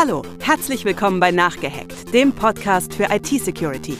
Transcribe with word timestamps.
Hallo, 0.00 0.22
herzlich 0.38 0.84
willkommen 0.84 1.18
bei 1.18 1.32
Nachgehackt, 1.32 2.14
dem 2.14 2.30
Podcast 2.30 2.94
für 2.94 3.08
IT-Security. 3.10 3.96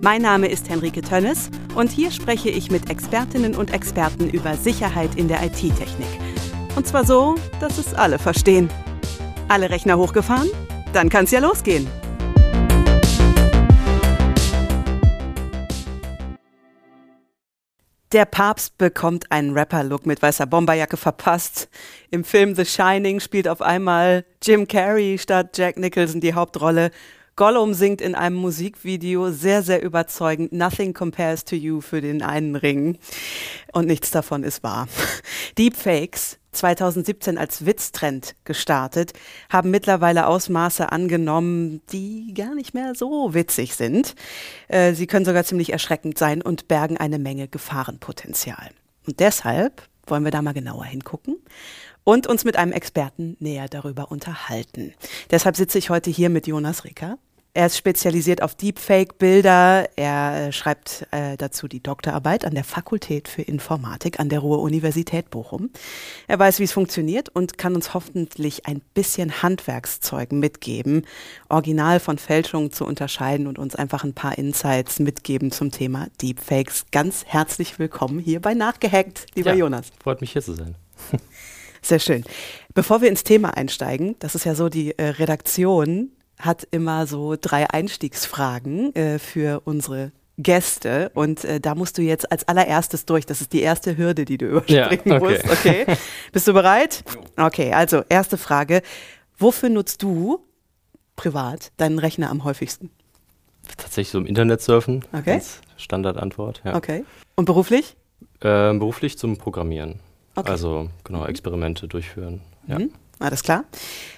Mein 0.00 0.22
Name 0.22 0.48
ist 0.48 0.70
Henrike 0.70 1.02
Tönnes 1.02 1.50
und 1.74 1.90
hier 1.90 2.10
spreche 2.12 2.48
ich 2.48 2.70
mit 2.70 2.88
Expertinnen 2.88 3.54
und 3.54 3.74
Experten 3.74 4.30
über 4.30 4.56
Sicherheit 4.56 5.16
in 5.16 5.28
der 5.28 5.42
IT-Technik. 5.42 6.08
Und 6.76 6.86
zwar 6.86 7.04
so, 7.04 7.34
dass 7.60 7.76
es 7.76 7.92
alle 7.92 8.18
verstehen. 8.18 8.70
Alle 9.46 9.68
Rechner 9.68 9.98
hochgefahren? 9.98 10.48
Dann 10.94 11.10
kann's 11.10 11.30
ja 11.30 11.40
losgehen. 11.40 11.86
Der 18.14 18.26
Papst 18.26 18.78
bekommt 18.78 19.32
einen 19.32 19.58
Rapper-Look 19.58 20.06
mit 20.06 20.22
weißer 20.22 20.46
Bomberjacke 20.46 20.96
verpasst. 20.96 21.68
Im 22.12 22.22
Film 22.22 22.54
The 22.54 22.64
Shining 22.64 23.18
spielt 23.18 23.48
auf 23.48 23.60
einmal 23.60 24.24
Jim 24.40 24.68
Carrey 24.68 25.18
statt 25.18 25.58
Jack 25.58 25.80
Nicholson 25.80 26.20
die 26.20 26.32
Hauptrolle. 26.32 26.92
Gollum 27.36 27.74
singt 27.74 28.00
in 28.00 28.14
einem 28.14 28.36
Musikvideo 28.36 29.30
sehr, 29.30 29.62
sehr 29.62 29.82
überzeugend 29.82 30.52
Nothing 30.52 30.94
Compares 30.94 31.44
to 31.44 31.56
You 31.56 31.80
für 31.80 32.00
den 32.00 32.22
einen 32.22 32.54
Ring. 32.54 32.98
Und 33.72 33.86
nichts 33.86 34.12
davon 34.12 34.44
ist 34.44 34.62
wahr. 34.62 34.86
Deepfakes 35.58 36.38
2017 36.52 37.36
als 37.36 37.66
Witztrend 37.66 38.36
gestartet, 38.44 39.12
haben 39.50 39.70
mittlerweile 39.70 40.26
Ausmaße 40.28 40.92
angenommen, 40.92 41.82
die 41.90 42.32
gar 42.34 42.54
nicht 42.54 42.74
mehr 42.74 42.94
so 42.94 43.34
witzig 43.34 43.74
sind. 43.74 44.14
Äh, 44.68 44.94
sie 44.94 45.08
können 45.08 45.24
sogar 45.24 45.44
ziemlich 45.44 45.72
erschreckend 45.72 46.16
sein 46.16 46.40
und 46.42 46.68
bergen 46.68 46.96
eine 46.96 47.18
Menge 47.18 47.48
Gefahrenpotenzial. 47.48 48.70
Und 49.06 49.18
deshalb 49.18 49.82
wollen 50.06 50.24
wir 50.24 50.30
da 50.30 50.42
mal 50.42 50.54
genauer 50.54 50.84
hingucken 50.84 51.36
und 52.04 52.26
uns 52.26 52.44
mit 52.44 52.56
einem 52.56 52.72
Experten 52.72 53.36
näher 53.40 53.68
darüber 53.68 54.10
unterhalten. 54.10 54.94
Deshalb 55.30 55.56
sitze 55.56 55.78
ich 55.78 55.90
heute 55.90 56.10
hier 56.10 56.30
mit 56.30 56.46
Jonas 56.46 56.84
Ricker. 56.84 57.18
Er 57.56 57.66
ist 57.66 57.78
spezialisiert 57.78 58.42
auf 58.42 58.56
Deepfake-Bilder. 58.56 59.88
Er 59.94 60.48
äh, 60.48 60.52
schreibt 60.52 61.06
äh, 61.12 61.36
dazu 61.36 61.68
die 61.68 61.80
Doktorarbeit 61.80 62.44
an 62.44 62.52
der 62.56 62.64
Fakultät 62.64 63.28
für 63.28 63.42
Informatik 63.42 64.18
an 64.18 64.28
der 64.28 64.40
Ruhr-Universität 64.40 65.30
Bochum. 65.30 65.70
Er 66.26 66.40
weiß, 66.40 66.58
wie 66.58 66.64
es 66.64 66.72
funktioniert 66.72 67.28
und 67.28 67.56
kann 67.56 67.76
uns 67.76 67.94
hoffentlich 67.94 68.66
ein 68.66 68.82
bisschen 68.94 69.40
Handwerkszeug 69.40 70.32
mitgeben, 70.32 71.06
Original 71.48 72.00
von 72.00 72.18
Fälschungen 72.18 72.72
zu 72.72 72.84
unterscheiden 72.84 73.46
und 73.46 73.60
uns 73.60 73.76
einfach 73.76 74.02
ein 74.02 74.14
paar 74.14 74.36
Insights 74.36 74.98
mitgeben 74.98 75.52
zum 75.52 75.70
Thema 75.70 76.08
Deepfakes. 76.20 76.86
Ganz 76.90 77.24
herzlich 77.24 77.78
willkommen 77.78 78.18
hier 78.18 78.42
bei 78.42 78.54
Nachgehackt, 78.54 79.26
lieber 79.36 79.52
ja, 79.52 79.58
Jonas. 79.58 79.92
Freut 80.02 80.20
mich 80.20 80.32
hier 80.32 80.42
zu 80.42 80.54
sein. 80.54 80.74
Sehr 81.84 81.98
schön. 81.98 82.24
Bevor 82.72 83.02
wir 83.02 83.10
ins 83.10 83.24
Thema 83.24 83.56
einsteigen, 83.56 84.16
das 84.18 84.34
ist 84.34 84.44
ja 84.44 84.54
so 84.54 84.70
die 84.70 84.98
äh, 84.98 85.08
Redaktion 85.10 86.10
hat 86.38 86.66
immer 86.70 87.06
so 87.06 87.36
drei 87.40 87.68
Einstiegsfragen 87.68 88.94
äh, 88.96 89.18
für 89.18 89.60
unsere 89.64 90.12
Gäste 90.38 91.10
und 91.14 91.44
äh, 91.44 91.60
da 91.60 91.74
musst 91.74 91.96
du 91.98 92.02
jetzt 92.02 92.32
als 92.32 92.48
allererstes 92.48 93.04
durch. 93.04 93.26
Das 93.26 93.40
ist 93.40 93.52
die 93.52 93.60
erste 93.60 93.96
Hürde, 93.96 94.24
die 94.24 94.38
du 94.38 94.46
überspringen 94.50 95.02
ja, 95.04 95.16
okay. 95.16 95.18
musst. 95.18 95.44
Okay. 95.44 95.86
Bist 96.32 96.48
du 96.48 96.54
bereit? 96.54 97.04
Okay, 97.36 97.72
also 97.72 98.02
erste 98.08 98.38
Frage. 98.38 98.82
Wofür 99.36 99.68
nutzt 99.68 100.02
du 100.02 100.40
privat 101.16 101.70
deinen 101.76 101.98
Rechner 101.98 102.30
am 102.30 102.44
häufigsten? 102.44 102.90
Tatsächlich 103.76 104.10
so 104.10 104.18
im 104.18 104.26
Internet 104.26 104.62
surfen. 104.62 105.04
Okay. 105.12 105.40
Standardantwort. 105.76 106.62
Ja. 106.64 106.76
Okay. 106.76 107.04
Und 107.36 107.44
beruflich? 107.44 107.96
Äh, 108.40 108.72
beruflich 108.74 109.18
zum 109.18 109.36
Programmieren. 109.36 110.00
Okay. 110.34 110.50
Also 110.50 110.88
genau, 111.04 111.20
mhm. 111.20 111.28
Experimente 111.28 111.88
durchführen. 111.88 112.40
Ja. 112.66 112.78
Mhm. 112.78 112.90
Alles 113.18 113.42
klar. 113.42 113.64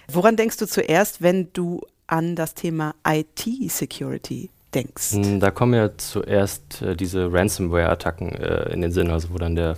Woran 0.09 0.37
denkst 0.37 0.57
du 0.57 0.67
zuerst, 0.67 1.23
wenn 1.23 1.53
du 1.53 1.83
an 2.07 2.37
das 2.37 2.55
Thema 2.55 2.95
IT-Security 3.07 4.51
denkst? 4.75 5.13
Hm, 5.13 5.41
da 5.41 5.51
kommen 5.51 5.75
ja 5.75 5.97
zuerst 5.97 6.83
äh, 6.83 6.97
diese 6.97 7.33
Ransomware-Attacken 7.33 8.33
äh, 8.33 8.73
in 8.73 8.81
den 8.81 8.93
Sinn, 8.93 9.11
also 9.11 9.31
wo 9.33 9.39
dann 9.39 9.57
der 9.57 9.77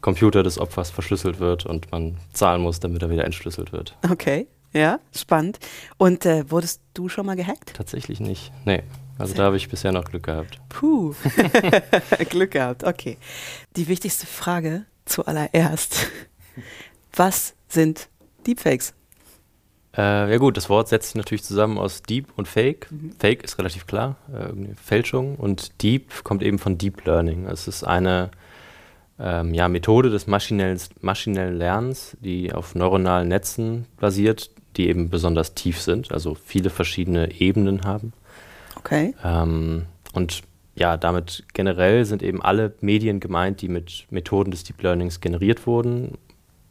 Computer 0.00 0.42
des 0.42 0.58
Opfers 0.58 0.90
verschlüsselt 0.90 1.40
wird 1.40 1.66
und 1.66 1.90
man 1.90 2.16
zahlen 2.32 2.62
muss, 2.62 2.80
damit 2.80 3.02
er 3.02 3.10
wieder 3.10 3.24
entschlüsselt 3.24 3.72
wird. 3.72 3.96
Okay, 4.08 4.46
ja, 4.72 5.00
spannend. 5.16 5.58
Und 5.96 6.26
äh, 6.26 6.50
wurdest 6.50 6.82
du 6.94 7.08
schon 7.08 7.26
mal 7.26 7.36
gehackt? 7.36 7.74
Tatsächlich 7.74 8.20
nicht, 8.20 8.52
nee. 8.64 8.82
Also 9.18 9.34
da 9.34 9.44
habe 9.44 9.56
ich 9.56 9.68
bisher 9.68 9.90
noch 9.90 10.04
Glück 10.04 10.24
gehabt. 10.24 10.60
Puh, 10.68 11.14
Glück 12.30 12.52
gehabt, 12.52 12.84
okay. 12.84 13.18
Die 13.74 13.88
wichtigste 13.88 14.26
Frage 14.26 14.84
zuallererst. 15.08 16.06
Was 17.14 17.54
sind 17.68 18.08
Deepfakes? 18.46 18.94
Äh, 19.96 20.30
ja 20.30 20.36
gut, 20.38 20.56
das 20.56 20.68
Wort 20.68 20.88
setzt 20.88 21.08
sich 21.08 21.14
natürlich 21.16 21.42
zusammen 21.42 21.78
aus 21.78 22.02
Deep 22.02 22.26
und 22.36 22.46
Fake. 22.46 22.90
Mhm. 22.90 23.12
Fake 23.18 23.42
ist 23.42 23.58
relativ 23.58 23.86
klar, 23.86 24.16
äh, 24.32 24.74
Fälschung 24.80 25.36
und 25.36 25.82
Deep 25.82 26.22
kommt 26.24 26.42
eben 26.42 26.58
von 26.58 26.78
Deep 26.78 27.04
Learning. 27.04 27.46
Es 27.46 27.66
ist 27.66 27.84
eine 27.84 28.30
ähm, 29.18 29.54
ja, 29.54 29.68
Methode 29.68 30.10
des 30.10 30.26
maschinellen, 30.26 30.80
maschinellen 31.00 31.56
Lernens, 31.56 32.16
die 32.20 32.52
auf 32.52 32.74
neuronalen 32.74 33.28
Netzen 33.28 33.86
basiert, 33.98 34.50
die 34.76 34.88
eben 34.88 35.10
besonders 35.10 35.54
tief 35.54 35.80
sind, 35.80 36.12
also 36.12 36.34
viele 36.34 36.70
verschiedene 36.70 37.32
Ebenen 37.40 37.82
haben. 37.82 38.12
Okay. 38.76 39.14
Ähm, 39.24 39.86
und 40.12 40.42
ja, 40.78 40.96
damit 40.96 41.44
generell 41.52 42.04
sind 42.04 42.22
eben 42.22 42.40
alle 42.40 42.74
Medien 42.80 43.20
gemeint, 43.20 43.60
die 43.60 43.68
mit 43.68 44.06
Methoden 44.10 44.50
des 44.50 44.64
Deep 44.64 44.80
Learnings 44.82 45.20
generiert 45.20 45.66
wurden. 45.66 46.16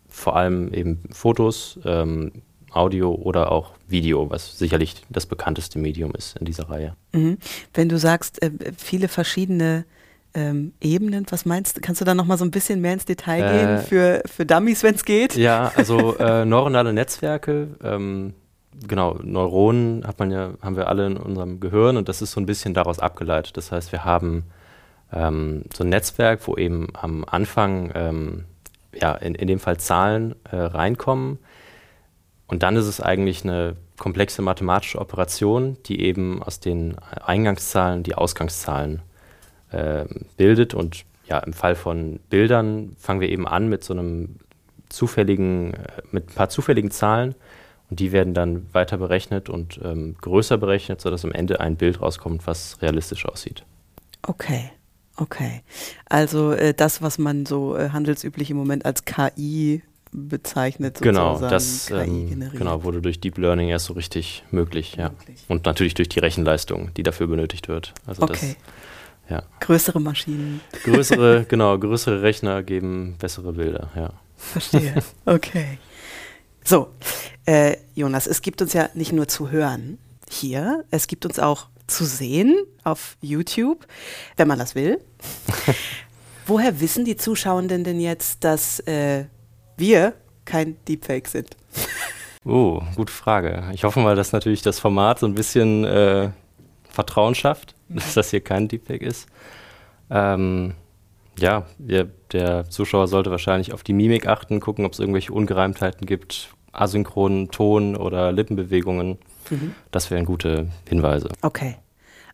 Vor 0.08 0.36
allem 0.36 0.74
eben 0.74 1.04
Fotos, 1.12 1.80
ähm, 1.86 2.32
Audio 2.72 3.14
oder 3.14 3.52
auch 3.52 3.74
Video, 3.88 4.30
was 4.30 4.58
sicherlich 4.58 4.96
das 5.10 5.26
bekannteste 5.26 5.80
Medium 5.80 6.14
ist 6.16 6.38
in 6.38 6.46
dieser 6.46 6.70
Reihe. 6.70 6.96
Mhm. 7.14 7.38
Wenn 7.74 7.90
du 7.90 7.98
sagst, 7.98 8.42
äh, 8.42 8.52
viele 8.78 9.08
verschiedene 9.08 9.86
ähm, 10.34 10.74
Ebenen, 10.82 11.26
was 11.30 11.46
meinst 11.46 11.78
du? 11.78 11.82
Kannst 11.82 12.02
du 12.02 12.06
da 12.06 12.14
nochmal 12.14 12.38
so 12.38 12.46
ein 12.46 12.52
bisschen 12.52 12.80
mehr 12.80 12.94
ins 12.94 13.06
Detail 13.06 13.42
äh, 13.42 13.52
gehen 13.52 13.80
für, 13.80 14.24
für 14.26 14.46
Dummies, 14.46 14.84
wenn 14.84 14.96
es 14.96 15.04
geht? 15.04 15.36
Ja, 15.36 15.72
also 15.76 16.18
äh, 16.20 16.46
neuronale 16.46 16.94
Netzwerke, 16.94 17.70
ähm, 17.84 18.34
genau, 18.86 19.18
Neuronen 19.22 20.06
hat 20.06 20.20
man 20.20 20.32
ja, 20.32 20.52
haben 20.62 20.76
wir 20.76 20.88
alle 20.88 21.08
in 21.08 21.18
unserem 21.18 21.60
Gehirn 21.60 21.98
und 21.98 22.10
das 22.10 22.22
ist 22.22 22.32
so 22.32 22.42
ein 22.42 22.46
bisschen 22.46 22.74
daraus 22.74 23.00
abgeleitet. 23.00 23.58
Das 23.58 23.72
heißt, 23.72 23.92
wir 23.92 24.04
haben 24.04 24.44
ähm, 25.12 25.64
so 25.74 25.84
ein 25.84 25.90
Netzwerk, 25.90 26.48
wo 26.48 26.58
eben 26.58 26.90
am 26.94 27.24
Anfang 27.26 27.92
ähm, 27.96 28.46
ja, 28.94 29.14
in, 29.14 29.36
in 29.36 29.48
dem 29.48 29.60
Fall 29.60 29.78
Zahlen 29.78 30.36
äh, 30.52 30.58
reinkommen 30.58 31.40
und 32.48 32.64
dann 32.64 32.76
ist 32.76 32.86
es 32.86 33.02
eigentlich 33.02 33.44
eine 33.44 33.76
komplexe 33.98 34.42
mathematische 34.42 35.00
Operation, 35.00 35.78
die 35.86 36.02
eben 36.02 36.42
aus 36.42 36.60
den 36.60 36.98
Eingangszahlen 37.00 38.04
die 38.04 38.16
Ausgangszahlen 38.16 39.02
äh, 39.72 40.06
bildet. 40.38 40.74
Und 40.74 41.04
ja, 41.28 41.40
im 41.40 41.54
Fall 41.54 41.76
von 41.76 42.20
Bildern 42.30 42.96
fangen 42.98 43.20
wir 43.20 43.30
eben 43.30 43.48
an 43.48 43.68
mit 43.68 43.84
so 43.84 43.94
einem 43.94 44.38
zufälligen, 44.88 45.74
äh, 45.74 46.02
mit 46.12 46.30
ein 46.30 46.36
paar 46.36 46.50
zufälligen 46.50 46.92
Zahlen 46.92 47.36
und 47.90 48.00
die 48.00 48.12
werden 48.12 48.34
dann 48.34 48.68
weiter 48.74 48.98
berechnet 48.98 49.50
und 49.50 49.80
ähm, 49.84 50.16
größer 50.22 50.58
berechnet, 50.58 51.02
sodass 51.02 51.24
am 51.24 51.32
Ende 51.32 51.60
ein 51.60 51.76
Bild 51.76 52.02
rauskommt, 52.02 52.46
was 52.46 52.82
realistisch 52.82 53.26
aussieht. 53.26 53.64
Okay. 54.24 54.72
Okay. 55.16 55.64
Also 56.06 56.52
äh, 56.52 56.74
das, 56.74 57.02
was 57.02 57.18
man 57.18 57.46
so 57.46 57.76
äh, 57.76 57.90
handelsüblich 57.90 58.52
im 58.52 58.58
Moment 58.58 58.86
als 58.86 59.04
KI 59.04 59.82
bezeichnet. 60.12 61.00
Genau, 61.02 61.40
das 61.40 61.90
ähm, 61.92 62.50
genau, 62.52 62.84
wurde 62.84 63.02
durch 63.02 63.20
Deep 63.20 63.38
Learning 63.38 63.70
erst 63.70 63.86
so 63.86 63.94
richtig 63.94 64.44
möglich, 64.52 64.96
ja. 64.96 65.10
Möglich. 65.10 65.44
Und 65.48 65.66
natürlich 65.66 65.96
durch 65.96 66.10
die 66.10 66.20
Rechenleistung, 66.20 66.94
die 66.96 67.04
dafür 67.04 67.28
benötigt 67.28 67.68
wird. 67.68 67.94
Also 68.06 68.24
okay. 68.24 68.56
Das, 69.28 69.30
ja. 69.30 69.44
Größere 69.60 70.00
Maschinen. 70.00 70.62
Größere, 70.84 71.46
genau, 71.50 71.78
größere 71.78 72.22
Rechner 72.22 72.64
geben 72.64 73.16
bessere 73.20 73.54
Bilder, 73.54 73.90
ja. 73.96 74.14
Verstehe. 74.38 74.96
Okay. 75.26 75.80
So, 76.68 76.90
äh, 77.46 77.78
Jonas, 77.96 78.28
es 78.28 78.42
gibt 78.42 78.62
uns 78.62 78.74
ja 78.74 78.90
nicht 78.94 79.14
nur 79.14 79.30
zu 79.30 79.52
hören 79.52 80.00
hier, 80.30 80.84
es 80.92 81.08
gibt 81.08 81.26
uns 81.26 81.40
auch 81.40 81.68
zu 81.88 82.04
sehen 82.04 82.58
auf 82.84 83.16
YouTube, 83.22 83.88
wenn 84.36 84.50
man 84.50 84.60
das 84.60 84.76
will. 84.76 85.00
Woher 86.46 86.82
wissen 86.82 87.06
die 87.06 87.16
Zuschauenden 87.16 87.86
denn 87.86 88.02
jetzt, 88.02 88.44
dass 88.44 88.82
äh, 88.82 89.28
wir 89.78 90.12
kein 90.44 90.76
Deepfake 90.90 91.30
sind? 91.30 91.56
Oh, 92.44 92.82
gute 92.98 93.14
Frage. 93.14 93.64
Ich 93.74 93.86
hoffe 93.86 94.02
mal, 94.02 94.18
dass 94.18 94.34
natürlich 94.34 94.62
das 94.62 94.78
Format 94.78 95.20
so 95.20 95.26
ein 95.26 95.36
bisschen 95.36 95.86
äh, 95.86 96.32
Vertrauen 96.90 97.34
schafft, 97.34 97.76
mhm. 97.88 97.96
dass 98.00 98.14
das 98.16 98.32
hier 98.32 98.42
kein 98.42 98.68
Deepfake 98.68 99.04
ist. 99.04 99.28
Ähm, 100.10 100.74
ja, 101.40 101.66
der, 101.78 102.08
der, 102.32 102.70
Zuschauer 102.70 103.08
sollte 103.08 103.32
wahrscheinlich 103.32 103.74
auf 103.74 103.84
die 103.84 103.94
Mimik 103.94 104.28
achten, 104.28 104.60
gucken, 104.60 104.86
ob 104.86 104.94
es 104.94 105.00
irgendwelche 105.00 105.34
Ungereimtheiten 105.34 106.06
gibt, 106.06 106.50
asynchronen 106.72 107.52
Ton 107.52 107.96
oder 107.96 108.32
Lippenbewegungen. 108.32 109.18
Mhm. 109.50 109.76
Das 109.92 110.12
wären 110.12 110.26
gute 110.26 110.68
Hinweise. 110.88 111.30
Okay. 111.42 111.78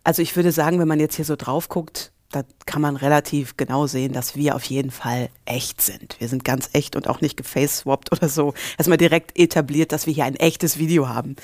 Also 0.04 0.22
ich 0.22 0.36
würde 0.36 0.52
sagen, 0.52 0.80
wenn 0.80 0.88
man 0.88 1.00
jetzt 1.00 1.16
hier 1.16 1.26
so 1.26 1.36
drauf 1.36 1.70
guckt, 1.70 2.12
da 2.34 2.44
kann 2.66 2.82
man 2.82 2.96
relativ 2.96 3.58
genau 3.58 3.86
sehen, 3.88 4.12
dass 4.12 4.36
wir 4.36 4.56
auf 4.56 4.64
jeden 4.66 4.92
Fall 4.92 5.30
echt 5.46 5.82
sind. 5.82 6.20
Wir 6.20 6.28
sind 6.28 6.44
ganz 6.44 6.70
echt 6.74 6.96
und 6.96 7.08
auch 7.08 7.22
nicht 7.22 7.38
gefaceswapped 7.38 8.12
oder 8.12 8.28
so. 8.28 8.54
Erstmal 8.78 8.98
direkt 8.98 9.38
etabliert, 9.38 9.92
dass 9.92 10.08
wir 10.08 10.14
hier 10.14 10.26
ein 10.26 10.36
echtes 10.36 10.80
Video 10.80 11.08
haben. 11.08 11.36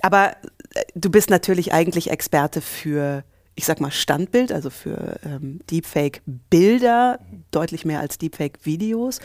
Aber 0.00 0.32
äh, 0.74 0.84
du 0.94 1.10
bist 1.10 1.30
natürlich 1.30 1.72
eigentlich 1.72 2.10
Experte 2.10 2.60
für, 2.60 3.24
ich 3.58 3.66
sag 3.66 3.80
mal, 3.80 3.90
Standbild, 3.90 4.52
also 4.52 4.70
für 4.70 5.18
ähm, 5.24 5.58
Deepfake-Bilder, 5.68 7.18
deutlich 7.50 7.84
mehr 7.84 7.98
als 7.98 8.16
Deepfake-Videos. 8.16 9.18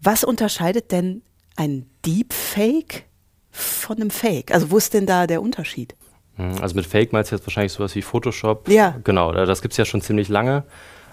Was 0.00 0.24
unterscheidet 0.24 0.92
denn 0.92 1.20
ein 1.54 1.84
Deepfake 2.06 3.04
von 3.50 3.96
einem 3.96 4.08
Fake? 4.08 4.50
Also 4.50 4.70
wo 4.70 4.78
ist 4.78 4.94
denn 4.94 5.04
da 5.04 5.26
der 5.26 5.42
Unterschied? 5.42 5.94
Hm, 6.36 6.56
also 6.62 6.74
mit 6.74 6.86
Fake 6.86 7.12
meinst 7.12 7.30
du 7.30 7.36
jetzt 7.36 7.46
wahrscheinlich 7.46 7.72
sowas 7.72 7.94
wie 7.94 8.00
Photoshop. 8.00 8.66
Ja. 8.66 8.98
Genau, 9.04 9.32
das 9.32 9.60
gibt 9.60 9.72
es 9.72 9.78
ja 9.78 9.84
schon 9.84 10.00
ziemlich 10.00 10.30
lange. 10.30 10.64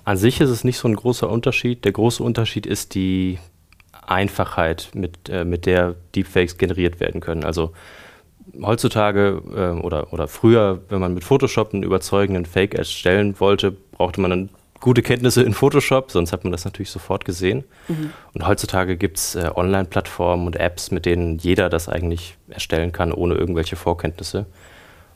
An 0.05 0.15
sich 0.15 0.39
ist 0.39 0.49
es 0.49 0.63
nicht 0.63 0.77
so 0.77 0.87
ein 0.87 0.95
großer 0.95 1.29
Unterschied. 1.29 1.83
Der 1.83 1.91
große 1.91 2.23
Unterschied 2.23 2.65
ist 2.65 2.95
die 2.95 3.39
Einfachheit, 4.07 4.91
mit, 4.93 5.27
äh, 5.27 5.43
mit 5.43 5.65
der 5.65 5.95
Deepfakes 6.15 6.57
generiert 6.57 7.01
werden 7.01 7.19
können. 7.19 7.43
Also 7.43 7.73
heutzutage 8.61 9.41
äh, 9.55 9.81
oder, 9.81 10.13
oder 10.13 10.27
früher, 10.27 10.81
wenn 10.89 10.99
man 10.99 11.13
mit 11.13 11.23
Photoshop 11.23 11.73
einen 11.73 11.83
überzeugenden 11.83 12.45
Fake 12.45 12.75
erstellen 12.75 13.39
wollte, 13.39 13.71
brauchte 13.71 14.21
man 14.21 14.29
dann 14.29 14.49
gute 14.79 15.01
Kenntnisse 15.01 15.41
in 15.41 15.53
Photoshop, 15.53 16.11
sonst 16.11 16.31
hat 16.31 16.43
man 16.43 16.51
das 16.51 16.65
natürlich 16.65 16.91
sofort 16.91 17.25
gesehen. 17.25 17.63
Mhm. 17.87 18.11
Und 18.33 18.47
heutzutage 18.47 18.97
gibt 18.97 19.17
es 19.17 19.35
äh, 19.35 19.49
Online-Plattformen 19.53 20.45
und 20.45 20.55
Apps, 20.57 20.91
mit 20.91 21.05
denen 21.05 21.37
jeder 21.37 21.69
das 21.69 21.89
eigentlich 21.89 22.37
erstellen 22.49 22.91
kann, 22.91 23.11
ohne 23.11 23.35
irgendwelche 23.35 23.75
Vorkenntnisse. 23.75 24.45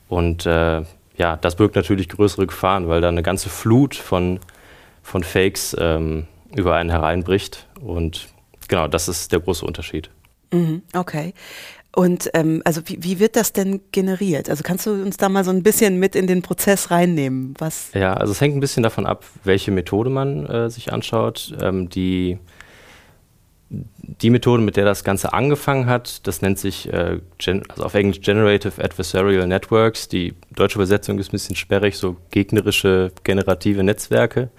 Und 0.08 0.44
äh, 0.44 0.82
ja, 1.16 1.36
das 1.36 1.54
birgt 1.56 1.76
natürlich 1.76 2.08
größere 2.08 2.46
Gefahren, 2.46 2.88
weil 2.88 3.00
da 3.00 3.08
eine 3.08 3.22
ganze 3.22 3.48
Flut 3.48 3.94
von, 3.94 4.40
von 5.02 5.22
Fakes 5.22 5.76
ähm, 5.78 6.26
über 6.56 6.74
einen 6.74 6.90
hereinbricht. 6.90 7.68
Und 7.80 8.28
genau, 8.66 8.88
das 8.88 9.06
ist 9.06 9.30
der 9.30 9.40
große 9.40 9.64
Unterschied. 9.64 10.10
Mhm, 10.52 10.82
okay. 10.94 11.32
Und 11.94 12.30
ähm, 12.34 12.62
also 12.64 12.82
wie, 12.84 13.02
wie 13.02 13.18
wird 13.18 13.34
das 13.34 13.52
denn 13.52 13.80
generiert? 13.90 14.48
Also 14.48 14.62
kannst 14.62 14.86
du 14.86 14.92
uns 14.92 15.16
da 15.16 15.28
mal 15.28 15.44
so 15.44 15.50
ein 15.50 15.62
bisschen 15.62 15.98
mit 15.98 16.14
in 16.14 16.26
den 16.26 16.42
Prozess 16.42 16.90
reinnehmen? 16.90 17.54
Was? 17.58 17.90
Ja, 17.94 18.14
also 18.14 18.32
es 18.32 18.40
hängt 18.40 18.56
ein 18.56 18.60
bisschen 18.60 18.82
davon 18.82 19.06
ab, 19.06 19.24
welche 19.42 19.72
Methode 19.72 20.08
man 20.08 20.46
äh, 20.46 20.70
sich 20.70 20.92
anschaut. 20.92 21.52
Ähm, 21.60 21.88
die 21.88 22.38
die 24.22 24.30
Methode, 24.30 24.62
mit 24.62 24.76
der 24.76 24.84
das 24.84 25.04
Ganze 25.04 25.32
angefangen 25.32 25.86
hat, 25.86 26.26
das 26.26 26.42
nennt 26.42 26.58
sich 26.58 26.92
äh, 26.92 27.20
also 27.68 27.84
auf 27.84 27.94
Englisch 27.94 28.20
Generative 28.20 28.82
Adversarial 28.82 29.46
Networks. 29.46 30.08
Die 30.08 30.34
deutsche 30.54 30.76
Übersetzung 30.76 31.18
ist 31.18 31.28
ein 31.28 31.32
bisschen 31.32 31.56
sperrig, 31.56 31.96
so 31.96 32.16
gegnerische 32.30 33.12
generative 33.22 33.82
Netzwerke. 33.82 34.50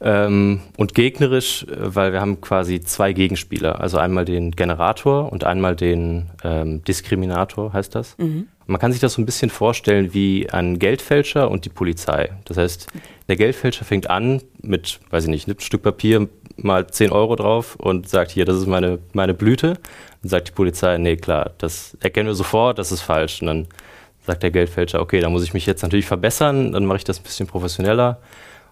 Ähm, 0.00 0.60
und 0.76 0.94
gegnerisch, 0.94 1.64
äh, 1.64 1.76
weil 1.78 2.12
wir 2.12 2.20
haben 2.20 2.40
quasi 2.40 2.80
zwei 2.80 3.12
Gegenspieler, 3.12 3.80
also 3.80 3.98
einmal 3.98 4.24
den 4.24 4.52
Generator 4.52 5.32
und 5.32 5.44
einmal 5.44 5.74
den 5.74 6.30
ähm, 6.44 6.84
Diskriminator, 6.84 7.72
heißt 7.72 7.94
das. 7.94 8.16
Mhm. 8.18 8.48
Man 8.66 8.80
kann 8.80 8.90
sich 8.90 9.00
das 9.00 9.12
so 9.12 9.22
ein 9.22 9.26
bisschen 9.26 9.50
vorstellen 9.50 10.12
wie 10.12 10.50
ein 10.50 10.78
Geldfälscher 10.78 11.50
und 11.50 11.64
die 11.64 11.68
Polizei. 11.68 12.32
Das 12.46 12.56
heißt, 12.56 12.88
der 13.28 13.36
Geldfälscher 13.36 13.84
fängt 13.84 14.10
an 14.10 14.42
mit, 14.60 14.98
weiß 15.10 15.24
ich 15.24 15.30
nicht, 15.30 15.48
einem 15.48 15.60
Stück 15.60 15.82
Papier, 15.82 16.28
mal 16.56 16.86
10 16.86 17.12
Euro 17.12 17.36
drauf 17.36 17.76
und 17.76 18.08
sagt, 18.08 18.30
hier, 18.30 18.44
das 18.44 18.56
ist 18.56 18.66
meine, 18.66 18.98
meine 19.12 19.34
Blüte. 19.34 19.74
Dann 20.22 20.30
sagt 20.30 20.48
die 20.48 20.52
Polizei, 20.52 20.98
nee, 20.98 21.16
klar, 21.16 21.52
das 21.58 21.96
erkennen 22.00 22.28
wir 22.28 22.34
sofort, 22.34 22.78
das 22.78 22.92
ist 22.92 23.02
falsch. 23.02 23.40
Und 23.40 23.46
dann 23.46 23.66
sagt 24.26 24.42
der 24.42 24.50
Geldfälscher, 24.50 25.00
okay, 25.00 25.20
da 25.20 25.28
muss 25.28 25.44
ich 25.44 25.54
mich 25.54 25.66
jetzt 25.66 25.82
natürlich 25.82 26.06
verbessern, 26.06 26.72
dann 26.72 26.86
mache 26.86 26.98
ich 26.98 27.04
das 27.04 27.20
ein 27.20 27.24
bisschen 27.24 27.46
professioneller. 27.46 28.20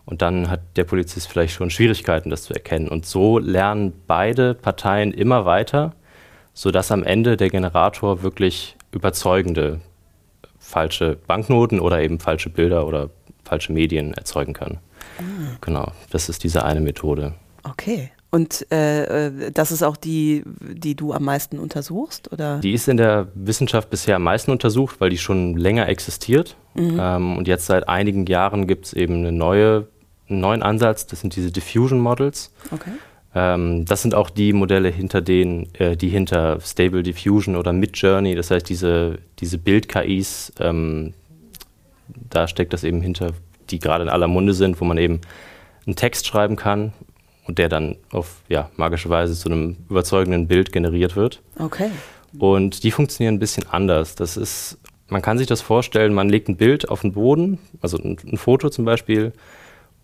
Und 0.06 0.20
dann 0.20 0.50
hat 0.50 0.61
der 0.76 0.85
Polizist 0.85 1.29
vielleicht 1.29 1.55
schon 1.55 1.70
Schwierigkeiten, 1.70 2.31
das 2.31 2.43
zu 2.43 2.52
erkennen. 2.52 2.88
Und 2.88 3.06
so 3.06 3.38
lernen 3.38 3.93
beide 4.06 4.55
Parteien 4.55 5.12
immer 5.12 5.47
weiter, 5.47 5.94
sodass 6.52 6.93
am 6.93 7.02
Ende 7.02 7.37
der 7.37 7.49
Generator 7.49 8.23
wirklich 8.23 8.76
überzeugende 8.94 9.81
falsche 10.58 11.17
Banknoten 11.26 11.81
oder 11.81 12.00
eben 12.00 12.19
falsche 12.19 12.50
Bilder 12.50 12.87
oder 12.87 13.11
falsche 13.44 13.73
Medien 13.73 14.14
erzeugen 14.14 14.55
kann. 14.55 14.79
Ah. 15.19 15.56
Genau, 15.61 15.93
das 16.11 16.29
ist 16.29 16.44
diese 16.44 16.64
eine 16.64 16.81
Methode. 16.81 17.35
Okay. 17.62 18.11
Und 18.31 18.67
äh, 18.73 19.29
äh, 19.29 19.52
das 19.52 19.70
ist 19.70 19.85
auch 19.85 19.96
die, 19.96 20.43
die 20.61 20.96
du 20.96 21.12
am 21.12 21.23
meisten 21.23 21.61
untersuchst, 21.61 22.32
oder? 22.32 22.58
Die 22.58 22.73
ist 22.73 22.88
in 22.88 22.96
der 22.96 23.29
Wissenschaft 23.35 23.91
bisher 23.91 24.17
am 24.17 24.25
meisten 24.25 24.50
untersucht, 24.50 25.00
weil 25.00 25.11
die 25.11 25.19
schon 25.19 25.56
länger 25.56 25.88
existiert. 25.88 26.56
Mhm. 26.75 26.99
Ähm, 27.00 27.38
und 27.38 27.47
jetzt 27.47 27.67
seit 27.67 27.88
einigen 27.88 28.26
Jahren 28.26 28.67
gibt 28.67 28.87
es 28.87 28.93
eben 28.93 29.19
eine 29.19 29.31
neue, 29.31 29.87
einen 30.29 30.40
neuen 30.40 30.64
Ansatz. 30.64 31.06
Das 31.06 31.20
sind 31.20 31.37
diese 31.37 31.52
Diffusion 31.52 32.00
Models. 32.00 32.50
Okay. 32.73 32.90
Ähm, 33.34 33.84
das 33.84 34.02
sind 34.02 34.14
auch 34.14 34.31
die 34.31 34.52
Modelle, 34.52 34.90
hinter 34.90 35.20
denen, 35.20 35.69
äh, 35.75 35.96
die 35.96 36.08
hinter 36.08 36.60
Stable 36.60 37.02
Diffusion 37.02 37.56
oder 37.56 37.72
Midjourney, 37.72 38.34
das 38.34 38.50
heißt 38.50 38.69
diese, 38.69 39.19
diese 39.40 39.58
Bild-KIs, 39.58 40.52
ähm, 40.60 41.14
da 42.31 42.46
steckt 42.46 42.72
das 42.72 42.84
eben 42.84 43.00
hinter, 43.00 43.32
die 43.70 43.78
gerade 43.81 44.04
in 44.04 44.10
aller 44.10 44.28
Munde 44.28 44.54
sind, 44.54 44.81
wo 44.81 44.84
man 44.84 44.98
eben 44.98 45.20
einen 45.86 45.96
Text 45.96 46.26
schreiben 46.26 46.56
kann 46.56 46.92
und 47.46 47.58
der 47.58 47.69
dann 47.69 47.96
auf 48.12 48.42
ja, 48.48 48.70
magische 48.76 49.08
Weise 49.08 49.34
zu 49.34 49.48
einem 49.48 49.76
überzeugenden 49.88 50.46
Bild 50.46 50.72
generiert 50.72 51.16
wird. 51.16 51.40
Okay. 51.58 51.90
Und 52.38 52.84
die 52.84 52.90
funktionieren 52.90 53.34
ein 53.34 53.40
bisschen 53.40 53.69
anders. 53.69 54.14
Das 54.14 54.37
ist, 54.37 54.78
man 55.08 55.22
kann 55.22 55.38
sich 55.38 55.46
das 55.46 55.60
vorstellen, 55.60 56.14
man 56.14 56.28
legt 56.28 56.48
ein 56.48 56.56
Bild 56.56 56.88
auf 56.88 57.02
den 57.02 57.12
Boden, 57.12 57.58
also 57.80 57.98
ein, 57.98 58.16
ein 58.25 58.38
Foto 58.38 58.70
zum 58.70 58.84
Beispiel, 58.84 59.32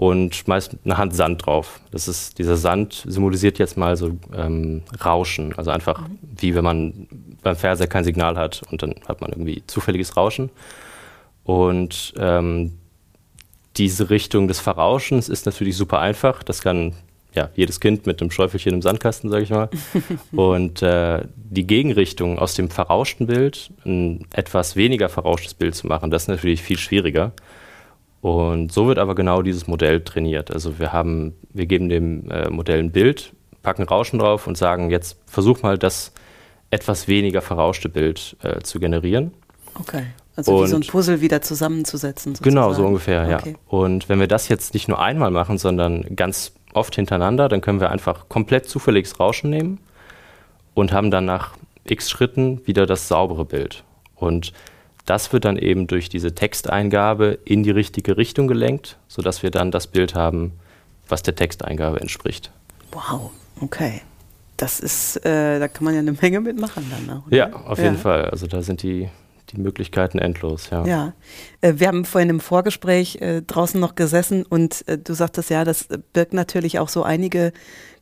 und 0.00 0.34
schmeißt 0.34 0.78
eine 0.82 0.96
Hand 0.96 1.14
Sand 1.14 1.44
drauf. 1.44 1.78
Das 1.90 2.08
ist, 2.08 2.38
dieser 2.38 2.56
Sand 2.56 3.04
symbolisiert 3.06 3.58
jetzt 3.58 3.76
mal 3.76 3.98
so 3.98 4.16
ähm, 4.34 4.80
Rauschen. 5.04 5.52
Also 5.58 5.70
einfach 5.72 6.00
mhm. 6.00 6.18
wie 6.38 6.54
wenn 6.54 6.64
man 6.64 7.06
beim 7.42 7.54
Fernseher 7.54 7.86
kein 7.86 8.02
Signal 8.02 8.38
hat 8.38 8.62
und 8.70 8.80
dann 8.82 8.94
hat 9.06 9.20
man 9.20 9.28
irgendwie 9.30 9.62
zufälliges 9.66 10.16
Rauschen. 10.16 10.48
Und 11.44 12.14
ähm, 12.16 12.78
diese 13.76 14.08
Richtung 14.08 14.48
des 14.48 14.58
Verrauschens 14.58 15.28
ist 15.28 15.44
natürlich 15.44 15.76
super 15.76 15.98
einfach. 15.98 16.42
Das 16.44 16.62
kann 16.62 16.94
ja, 17.34 17.50
jedes 17.54 17.78
Kind 17.78 18.06
mit 18.06 18.22
einem 18.22 18.30
Schäufelchen 18.30 18.72
im 18.72 18.80
Sandkasten, 18.80 19.28
sage 19.28 19.42
ich 19.42 19.50
mal. 19.50 19.68
Und 20.32 20.80
äh, 20.80 21.24
die 21.36 21.66
Gegenrichtung 21.66 22.38
aus 22.38 22.54
dem 22.54 22.70
verrauschten 22.70 23.26
Bild 23.26 23.70
ein 23.84 24.24
etwas 24.32 24.76
weniger 24.76 25.10
verrauschtes 25.10 25.52
Bild 25.52 25.74
zu 25.74 25.88
machen, 25.88 26.10
das 26.10 26.22
ist 26.22 26.28
natürlich 26.28 26.62
viel 26.62 26.78
schwieriger. 26.78 27.32
Und 28.20 28.70
so 28.72 28.86
wird 28.86 28.98
aber 28.98 29.14
genau 29.14 29.42
dieses 29.42 29.66
Modell 29.66 30.02
trainiert. 30.02 30.50
Also 30.50 30.78
wir 30.78 30.92
haben, 30.92 31.34
wir 31.52 31.66
geben 31.66 31.88
dem 31.88 32.30
äh, 32.30 32.50
Modell 32.50 32.80
ein 32.80 32.92
Bild, 32.92 33.32
packen 33.62 33.84
Rauschen 33.84 34.18
drauf 34.18 34.46
und 34.46 34.58
sagen, 34.58 34.90
jetzt 34.90 35.18
versuch 35.26 35.62
mal 35.62 35.78
das 35.78 36.12
etwas 36.70 37.08
weniger 37.08 37.40
verrauschte 37.40 37.88
Bild 37.88 38.36
äh, 38.42 38.60
zu 38.60 38.78
generieren. 38.78 39.32
Okay. 39.78 40.04
Also 40.36 40.56
und 40.56 40.64
wie 40.64 40.68
so 40.68 40.76
ein 40.76 40.86
Puzzle 40.86 41.20
wieder 41.20 41.42
zusammenzusetzen. 41.42 42.34
Sozusagen. 42.34 42.54
Genau, 42.54 42.72
so 42.72 42.86
ungefähr, 42.86 43.22
okay. 43.24 43.50
ja. 43.52 43.58
Und 43.68 44.08
wenn 44.08 44.20
wir 44.20 44.28
das 44.28 44.48
jetzt 44.48 44.74
nicht 44.74 44.88
nur 44.88 45.00
einmal 45.00 45.30
machen, 45.30 45.58
sondern 45.58 46.14
ganz 46.14 46.52
oft 46.72 46.94
hintereinander, 46.94 47.48
dann 47.48 47.60
können 47.60 47.80
wir 47.80 47.90
einfach 47.90 48.28
komplett 48.28 48.68
zufälliges 48.68 49.18
Rauschen 49.18 49.50
nehmen 49.50 49.80
und 50.74 50.92
haben 50.92 51.10
dann 51.10 51.24
nach 51.24 51.54
x 51.84 52.10
Schritten 52.10 52.66
wieder 52.66 52.86
das 52.86 53.08
saubere 53.08 53.44
Bild. 53.44 53.82
Und 54.14 54.52
das 55.10 55.32
wird 55.32 55.44
dann 55.44 55.56
eben 55.56 55.88
durch 55.88 56.08
diese 56.08 56.36
Texteingabe 56.36 57.40
in 57.44 57.64
die 57.64 57.72
richtige 57.72 58.16
Richtung 58.16 58.46
gelenkt, 58.46 58.96
sodass 59.08 59.42
wir 59.42 59.50
dann 59.50 59.72
das 59.72 59.88
Bild 59.88 60.14
haben, 60.14 60.52
was 61.08 61.24
der 61.24 61.34
Texteingabe 61.34 62.00
entspricht. 62.00 62.52
Wow, 62.92 63.32
okay. 63.60 64.02
Das 64.56 64.78
ist, 64.78 65.16
äh, 65.26 65.58
da 65.58 65.66
kann 65.66 65.84
man 65.84 65.94
ja 65.94 65.98
eine 65.98 66.12
Menge 66.12 66.40
mitmachen 66.40 66.86
dann 66.88 67.18
auch. 67.18 67.26
Oder? 67.26 67.36
Ja, 67.36 67.52
auf 67.52 67.78
ja. 67.78 67.86
jeden 67.86 67.98
Fall. 67.98 68.26
Also 68.26 68.46
da 68.46 68.62
sind 68.62 68.84
die 68.84 69.08
die 69.52 69.60
Möglichkeiten 69.60 70.20
endlos, 70.20 70.70
ja. 70.70 70.86
Ja, 70.86 71.12
äh, 71.60 71.74
wir 71.78 71.88
haben 71.88 72.04
vorhin 72.04 72.30
im 72.30 72.38
Vorgespräch 72.38 73.16
äh, 73.16 73.42
draußen 73.42 73.80
noch 73.80 73.96
gesessen 73.96 74.44
und 74.44 74.86
äh, 74.86 74.96
du 74.96 75.12
sagtest 75.12 75.50
ja, 75.50 75.64
das 75.64 75.88
birgt 76.12 76.34
natürlich 76.34 76.78
auch 76.78 76.88
so 76.88 77.02
einige 77.02 77.52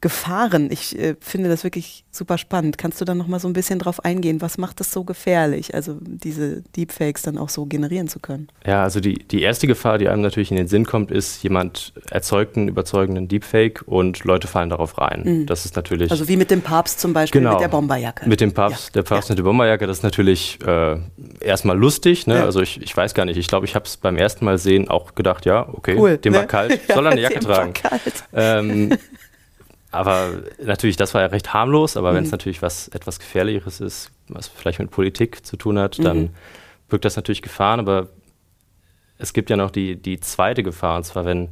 Gefahren. 0.01 0.71
Ich 0.71 0.99
äh, 0.99 1.17
finde 1.21 1.49
das 1.49 1.65
wirklich 1.65 2.05
super 2.11 2.39
spannend. 2.39 2.79
Kannst 2.79 3.01
du 3.01 3.05
da 3.05 3.15
noch 3.15 3.27
mal 3.27 3.41
so 3.41 3.49
ein 3.49 3.53
bisschen 3.53 3.79
drauf 3.79 4.05
eingehen? 4.05 4.41
Was 4.41 4.59
macht 4.59 4.81
es 4.81 4.93
so 4.93 5.05
gefährlich, 5.05 5.75
also 5.75 5.97
diese 6.01 6.63
Deepfakes 6.77 7.23
dann 7.23 7.39
auch 7.39 7.49
so 7.49 7.67
generieren 7.67 8.09
zu 8.09 8.21
können? 8.21 8.49
Ja, 8.67 8.83
also 8.83 9.01
die, 9.01 9.15
die 9.15 9.43
erste 9.43 9.67
Gefahr, 9.67 9.99
die 9.99 10.09
einem 10.09 10.23
natürlich 10.23 10.51
in 10.51 10.57
den 10.57 10.69
Sinn 10.69 10.85
kommt, 10.85 11.11
ist, 11.11 11.43
jemand 11.43 11.93
erzeugt 12.11 12.57
einen 12.57 12.69
überzeugenden 12.69 13.29
Deepfake 13.29 13.83
und 13.87 14.25
Leute 14.25 14.47
fallen 14.47 14.71
darauf 14.71 14.99
rein. 14.99 15.23
Mhm. 15.25 15.47
Das 15.47 15.65
ist 15.65 15.75
natürlich. 15.77 16.11
Also 16.11 16.29
wie 16.29 16.37
mit 16.37 16.51
dem 16.51 16.63
Papst 16.63 17.01
zum 17.01 17.13
Beispiel 17.13 17.41
genau, 17.41 17.55
mit 17.55 17.63
der 17.63 17.69
Bomberjacke. 17.69 18.29
Mit 18.29 18.41
dem 18.41 18.53
Papst, 18.53 18.87
ja. 18.87 18.93
der 18.95 19.03
Papst 19.03 19.29
ja. 19.29 19.33
mit 19.33 19.39
der 19.39 19.45
Bomberjacke, 19.45 19.87
das 19.87 19.99
ist 19.99 20.03
natürlich 20.05 20.59
äh, 20.67 20.97
erstmal 21.41 21.77
lustig. 21.77 22.27
Ne? 22.27 22.37
Ja. 22.37 22.45
Also 22.45 22.61
ich, 22.61 22.81
ich 22.81 22.97
weiß 22.97 23.15
gar 23.15 23.25
nicht, 23.25 23.37
ich 23.37 23.49
glaube, 23.49 23.67
ich 23.67 23.75
habe 23.75 23.85
es 23.87 23.97
beim 23.97 24.17
ersten 24.17 24.45
Mal 24.45 24.59
sehen 24.59 24.89
auch 24.89 25.15
gedacht, 25.15 25.45
ja, 25.47 25.69
okay, 25.69 25.97
cool, 25.99 26.19
dem 26.19 26.33
ne? 26.33 26.39
war 26.41 26.47
kalt, 26.47 26.81
soll 26.89 27.07
er 27.07 27.13
eine 27.13 27.21
Jacke 27.21 27.41
tragen. 27.41 27.73
Ähm, 28.33 28.99
aber 29.99 30.43
natürlich, 30.63 30.97
das 30.97 31.13
war 31.13 31.23
ja 31.23 31.27
recht 31.27 31.53
harmlos, 31.53 31.97
aber 31.97 32.13
mhm. 32.13 32.17
wenn 32.17 32.25
es 32.25 32.31
natürlich 32.31 32.63
was 32.63 32.87
etwas 32.89 33.19
Gefährlicheres 33.19 33.81
ist, 33.81 34.13
was 34.29 34.47
vielleicht 34.47 34.79
mit 34.79 34.91
Politik 34.91 35.45
zu 35.45 35.57
tun 35.57 35.79
hat, 35.79 36.03
dann 36.03 36.19
mhm. 36.19 36.31
birgt 36.89 37.05
das 37.05 37.17
natürlich 37.17 37.43
Gefahren, 37.43 37.81
aber 37.81 38.09
es 39.19 39.33
gibt 39.33 39.51
ja 39.51 39.57
noch 39.57 39.73
die, 39.73 39.97
die 39.97 40.21
zweite 40.21 40.63
Gefahr, 40.63 40.97
und 40.97 41.05
zwar 41.05 41.25
wenn 41.25 41.49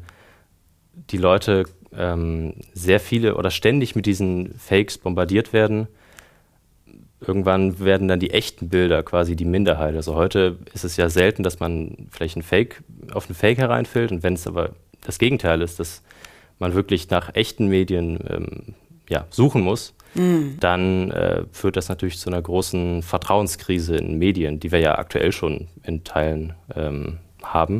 die 0.94 1.16
Leute 1.18 1.64
ähm, 1.92 2.54
sehr 2.72 3.00
viele 3.00 3.34
oder 3.34 3.50
ständig 3.50 3.96
mit 3.96 4.06
diesen 4.06 4.54
Fakes 4.58 4.98
bombardiert 4.98 5.52
werden, 5.52 5.88
irgendwann 7.20 7.80
werden 7.80 8.06
dann 8.06 8.20
die 8.20 8.30
echten 8.30 8.68
Bilder 8.68 9.02
quasi 9.02 9.34
die 9.34 9.44
Minderheit. 9.44 9.96
Also 9.96 10.14
heute 10.14 10.58
ist 10.72 10.84
es 10.84 10.96
ja 10.96 11.08
selten, 11.08 11.42
dass 11.42 11.58
man 11.58 12.08
vielleicht 12.12 12.36
ein 12.36 12.42
Fake 12.42 12.82
auf 13.12 13.28
ein 13.28 13.34
Fake 13.34 13.58
hereinfällt 13.58 14.12
und 14.12 14.22
wenn 14.22 14.34
es 14.34 14.46
aber 14.46 14.70
das 15.04 15.18
Gegenteil 15.18 15.62
ist, 15.62 15.80
dass 15.80 16.02
man 16.58 16.74
wirklich 16.74 17.10
nach 17.10 17.34
echten 17.34 17.68
Medien 17.68 18.18
ähm, 18.28 18.74
ja, 19.08 19.26
suchen 19.30 19.62
muss, 19.62 19.94
mhm. 20.14 20.56
dann 20.60 21.10
äh, 21.10 21.44
führt 21.52 21.76
das 21.76 21.88
natürlich 21.88 22.18
zu 22.18 22.30
einer 22.30 22.42
großen 22.42 23.02
Vertrauenskrise 23.02 23.96
in 23.96 24.18
Medien, 24.18 24.60
die 24.60 24.72
wir 24.72 24.80
ja 24.80 24.98
aktuell 24.98 25.32
schon 25.32 25.68
in 25.82 26.04
Teilen 26.04 26.54
ähm, 26.74 27.18
haben. 27.42 27.76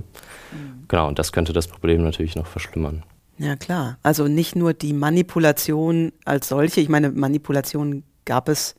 Mhm. 0.53 0.85
Genau, 0.89 1.09
und 1.09 1.19
das 1.19 1.33
könnte 1.33 1.53
das 1.53 1.67
Problem 1.67 2.03
natürlich 2.03 2.37
noch 2.37 2.47
verschlimmern. 2.47 3.03
Ja, 3.39 3.57
klar. 3.57 3.99
Also 4.03 4.29
nicht 4.29 4.57
nur 4.57 4.73
die 4.73 4.93
Manipulation 4.93 6.13
als 6.25 6.49
solche, 6.49 6.81
ich 6.81 6.89
meine, 6.89 7.11
Manipulation 7.11 8.03
gab 8.25 8.49
es 8.49 8.77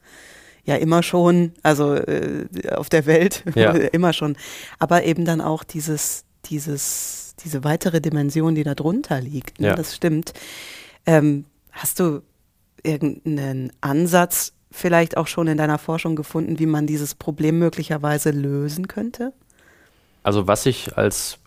ja 0.64 0.76
immer 0.76 1.04
schon, 1.04 1.54
also 1.64 1.94
äh, 1.96 2.46
auf 2.76 2.90
der 2.90 3.06
Welt 3.06 3.44
ja. 3.56 3.72
immer 3.92 4.14
schon, 4.14 4.36
aber 4.80 5.04
eben 5.04 5.26
dann 5.26 5.42
auch 5.42 5.64
dieses, 5.64 6.26
dieses, 6.46 7.27
diese 7.44 7.64
weitere 7.64 8.02
Dimension, 8.02 8.56
die 8.56 8.64
da 8.64 8.76
drunter 8.76 9.22
liegt. 9.22 9.60
Ne? 9.60 9.68
Ja. 9.68 9.76
Das 9.76 9.96
stimmt. 9.96 10.34
Ähm, 11.06 11.46
hast 11.72 12.00
du 12.00 12.22
irgendeinen 12.84 13.72
Ansatz 13.82 14.54
vielleicht 14.72 15.18
auch 15.18 15.28
schon 15.28 15.48
in 15.48 15.58
deiner 15.58 15.78
Forschung 15.78 16.16
gefunden, 16.16 16.60
wie 16.60 16.66
man 16.66 16.88
dieses 16.88 17.16
Problem 17.16 17.60
möglicherweise 17.60 18.32
lösen 18.32 18.88
könnte? 18.88 19.34
Also 20.24 20.48
was 20.48 20.66
ich 20.66 20.98
als 20.98 21.40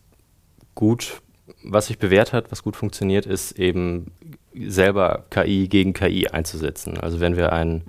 gut, 0.75 1.21
was 1.63 1.87
sich 1.89 1.99
bewährt 1.99 2.33
hat, 2.33 2.51
was 2.51 2.63
gut 2.63 2.77
funktioniert, 2.77 3.27
ist 3.27 3.53
eben 3.59 4.13
selber 4.55 5.27
KI 5.31 5.69
gegen 5.69 5.93
KI 5.93 6.29
einzusetzen. 6.29 6.99
Also 6.99 7.21
wenn 7.21 7.37
wir 7.37 7.53
ein 7.53 7.75
mhm. 7.75 7.83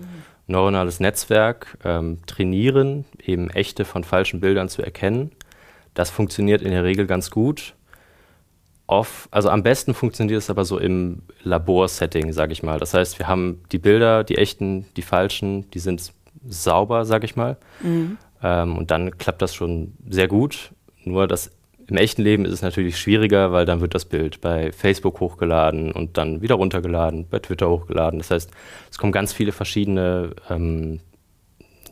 neuronales 0.47 0.99
Netzwerk 0.99 1.77
ähm, 1.83 2.19
trainieren, 2.27 3.05
eben 3.25 3.49
echte 3.49 3.85
von 3.85 4.03
falschen 4.03 4.41
Bildern 4.41 4.69
zu 4.69 4.81
erkennen, 4.81 5.31
das 5.93 6.09
funktioniert 6.09 6.61
in 6.61 6.71
der 6.71 6.83
Regel 6.83 7.07
ganz 7.07 7.31
gut 7.31 7.73
off, 8.87 9.27
also 9.31 9.49
am 9.49 9.63
besten 9.63 9.93
funktioniert 9.93 10.39
es 10.39 10.49
aber 10.49 10.65
so 10.65 10.77
im 10.77 11.21
Laborsetting, 11.43 12.33
sage 12.33 12.53
ich 12.53 12.63
mal. 12.63 12.79
Das 12.79 12.93
heißt, 12.93 13.19
wir 13.19 13.27
haben 13.27 13.63
die 13.71 13.79
Bilder, 13.79 14.23
die 14.23 14.37
echten, 14.37 14.85
die 14.97 15.01
falschen, 15.01 15.69
die 15.71 15.79
sind 15.79 16.13
sauber, 16.47 17.05
sage 17.05 17.25
ich 17.25 17.35
mal. 17.35 17.57
Mhm. 17.81 18.17
Ähm, 18.43 18.77
und 18.77 18.91
dann 18.91 19.17
klappt 19.17 19.41
das 19.41 19.55
schon 19.55 19.93
sehr 20.09 20.27
gut. 20.27 20.71
Nur 21.03 21.27
das 21.27 21.51
im 21.87 21.97
echten 21.97 22.21
Leben 22.21 22.45
ist 22.45 22.53
es 22.53 22.61
natürlich 22.61 22.97
schwieriger, 22.97 23.51
weil 23.51 23.65
dann 23.65 23.81
wird 23.81 23.93
das 23.93 24.05
Bild 24.05 24.39
bei 24.39 24.71
Facebook 24.71 25.19
hochgeladen 25.19 25.91
und 25.91 26.17
dann 26.17 26.41
wieder 26.41 26.55
runtergeladen, 26.55 27.27
bei 27.29 27.39
Twitter 27.39 27.69
hochgeladen. 27.69 28.19
Das 28.19 28.31
heißt, 28.31 28.51
es 28.89 28.97
kommen 28.97 29.11
ganz 29.11 29.33
viele 29.33 29.51
verschiedene 29.51 30.31
ähm, 30.49 31.01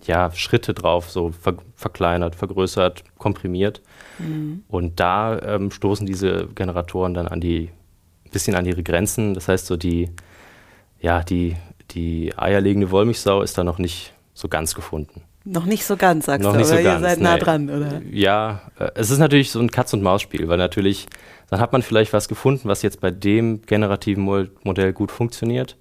ja, 0.10 0.32
Schritte 0.32 0.74
drauf, 0.74 1.12
so 1.12 1.32
ver 1.32 1.54
verkleinert, 1.76 2.36
vergrößert, 2.36 3.04
komprimiert. 3.20 3.84
Mhm. 4.18 4.64
Und 4.68 5.00
da 5.00 5.40
ähm, 5.40 5.70
stoßen 5.70 6.08
diese 6.08 6.48
Generatoren 6.56 7.14
dann 7.14 7.28
an 7.28 7.40
die, 7.40 7.70
ein 8.26 8.32
bisschen 8.32 8.56
an 8.56 8.66
ihre 8.66 8.82
Grenzen. 8.82 9.36
Das 9.36 9.48
heißt, 9.48 9.68
so 9.68 9.78
die, 9.78 10.10
ja, 11.00 11.22
die, 11.22 11.56
die 11.92 12.34
eierlegende 12.36 12.90
Wollmilchsau 12.90 13.44
ist 13.44 13.56
da 13.60 13.64
noch 13.64 13.78
nicht 13.78 14.14
so 14.34 14.48
ganz 14.48 14.74
gefunden. 14.74 15.22
Noch 15.46 15.66
nicht 15.66 15.86
so 15.86 15.96
ganz, 15.96 16.26
sagst 16.26 16.44
noch 16.44 16.54
du, 16.54 16.58
nicht 16.58 16.68
so 16.68 16.74
ganz, 16.74 16.86
ihr 16.86 17.00
seid 17.00 17.18
nee. 17.20 17.24
nah 17.24 17.38
dran, 17.38 17.70
oder? 17.70 18.02
Ja, 18.12 18.64
äh, 18.80 18.90
es 18.96 19.12
ist 19.12 19.20
natürlich 19.20 19.52
so 19.52 19.60
ein 19.60 19.70
Katz-und-Maus-Spiel, 19.70 20.48
weil 20.48 20.58
natürlich, 20.58 21.06
dann 21.52 21.60
hat 21.60 21.72
man 21.72 21.84
vielleicht 21.84 22.14
was 22.14 22.28
gefunden, 22.28 22.68
was 22.68 22.82
jetzt 22.82 23.00
bei 23.00 23.12
dem 23.12 23.62
generativen 23.62 24.24
Modell 24.24 24.92
gut 24.92 25.12
funktioniert 25.12 25.78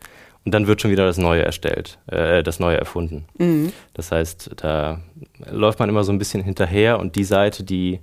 und 0.48 0.52
dann 0.52 0.66
wird 0.66 0.80
schon 0.80 0.90
wieder 0.90 1.04
das 1.04 1.18
Neue 1.18 1.42
erstellt, 1.42 1.98
äh, 2.06 2.42
das 2.42 2.58
Neue 2.58 2.78
erfunden. 2.78 3.26
Mhm. 3.36 3.70
Das 3.92 4.10
heißt, 4.10 4.52
da 4.56 5.02
läuft 5.44 5.78
man 5.78 5.90
immer 5.90 6.04
so 6.04 6.12
ein 6.12 6.16
bisschen 6.16 6.42
hinterher 6.42 6.98
und 6.98 7.16
die 7.16 7.24
Seite, 7.24 7.64
die 7.64 8.00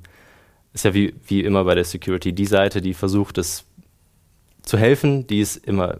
ist 0.71 0.85
ja 0.85 0.93
wie, 0.93 1.15
wie 1.25 1.41
immer 1.41 1.63
bei 1.63 1.73
der 1.73 1.85
Security, 1.85 2.33
die 2.33 2.45
Seite, 2.45 2.83
die 2.83 2.93
versucht 2.93 3.39
es 3.39 3.65
zu 4.61 4.77
helfen, 4.77 5.25
die 5.25 5.39
ist 5.39 5.55
immer 5.55 5.97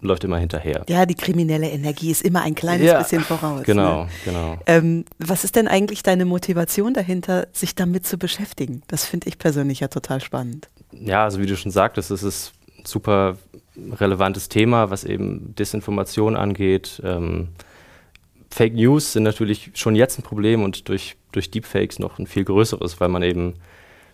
läuft 0.00 0.22
immer 0.22 0.38
hinterher. 0.38 0.84
Ja, 0.88 1.04
die 1.04 1.16
kriminelle 1.16 1.68
Energie 1.68 2.12
ist 2.12 2.22
immer 2.22 2.42
ein 2.42 2.54
kleines 2.54 2.86
ja, 2.86 2.98
bisschen 2.98 3.22
voraus. 3.22 3.64
Genau, 3.64 4.04
ne? 4.04 4.10
genau. 4.24 4.56
Ähm, 4.66 5.04
was 5.18 5.42
ist 5.42 5.56
denn 5.56 5.66
eigentlich 5.66 6.04
deine 6.04 6.26
Motivation 6.26 6.94
dahinter, 6.94 7.48
sich 7.52 7.74
damit 7.74 8.06
zu 8.06 8.18
beschäftigen? 8.18 8.82
Das 8.86 9.04
finde 9.04 9.26
ich 9.26 9.38
persönlich 9.38 9.80
ja 9.80 9.88
total 9.88 10.20
spannend. 10.20 10.68
Ja, 10.92 11.24
also 11.24 11.40
wie 11.40 11.46
du 11.46 11.56
schon 11.56 11.72
sagtest, 11.72 12.12
es 12.12 12.22
ist 12.22 12.52
super 12.84 13.36
relevantes 13.98 14.48
Thema, 14.48 14.90
was 14.90 15.04
eben 15.04 15.54
Desinformation 15.54 16.36
angeht. 16.36 17.00
Ähm, 17.04 17.48
Fake 18.50 18.74
News 18.74 19.12
sind 19.12 19.24
natürlich 19.24 19.70
schon 19.74 19.94
jetzt 19.94 20.18
ein 20.18 20.22
Problem 20.22 20.62
und 20.62 20.88
durch, 20.88 21.16
durch 21.32 21.50
Deepfakes 21.50 21.98
noch 21.98 22.18
ein 22.18 22.26
viel 22.26 22.44
größeres, 22.44 23.00
weil 23.00 23.08
man 23.08 23.22
eben, 23.22 23.54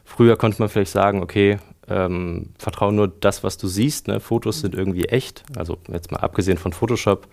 früher 0.04 0.36
konnte 0.36 0.60
man 0.60 0.68
vielleicht 0.68 0.90
sagen, 0.90 1.22
okay, 1.22 1.58
ähm, 1.88 2.50
vertraue 2.58 2.92
nur 2.92 3.08
das, 3.08 3.44
was 3.44 3.58
du 3.58 3.68
siehst. 3.68 4.08
Ne? 4.08 4.20
Fotos 4.20 4.60
sind 4.60 4.74
irgendwie 4.74 5.04
echt, 5.04 5.44
also 5.56 5.78
jetzt 5.92 6.10
mal 6.10 6.18
abgesehen 6.18 6.58
von 6.58 6.72
Photoshop. 6.72 7.28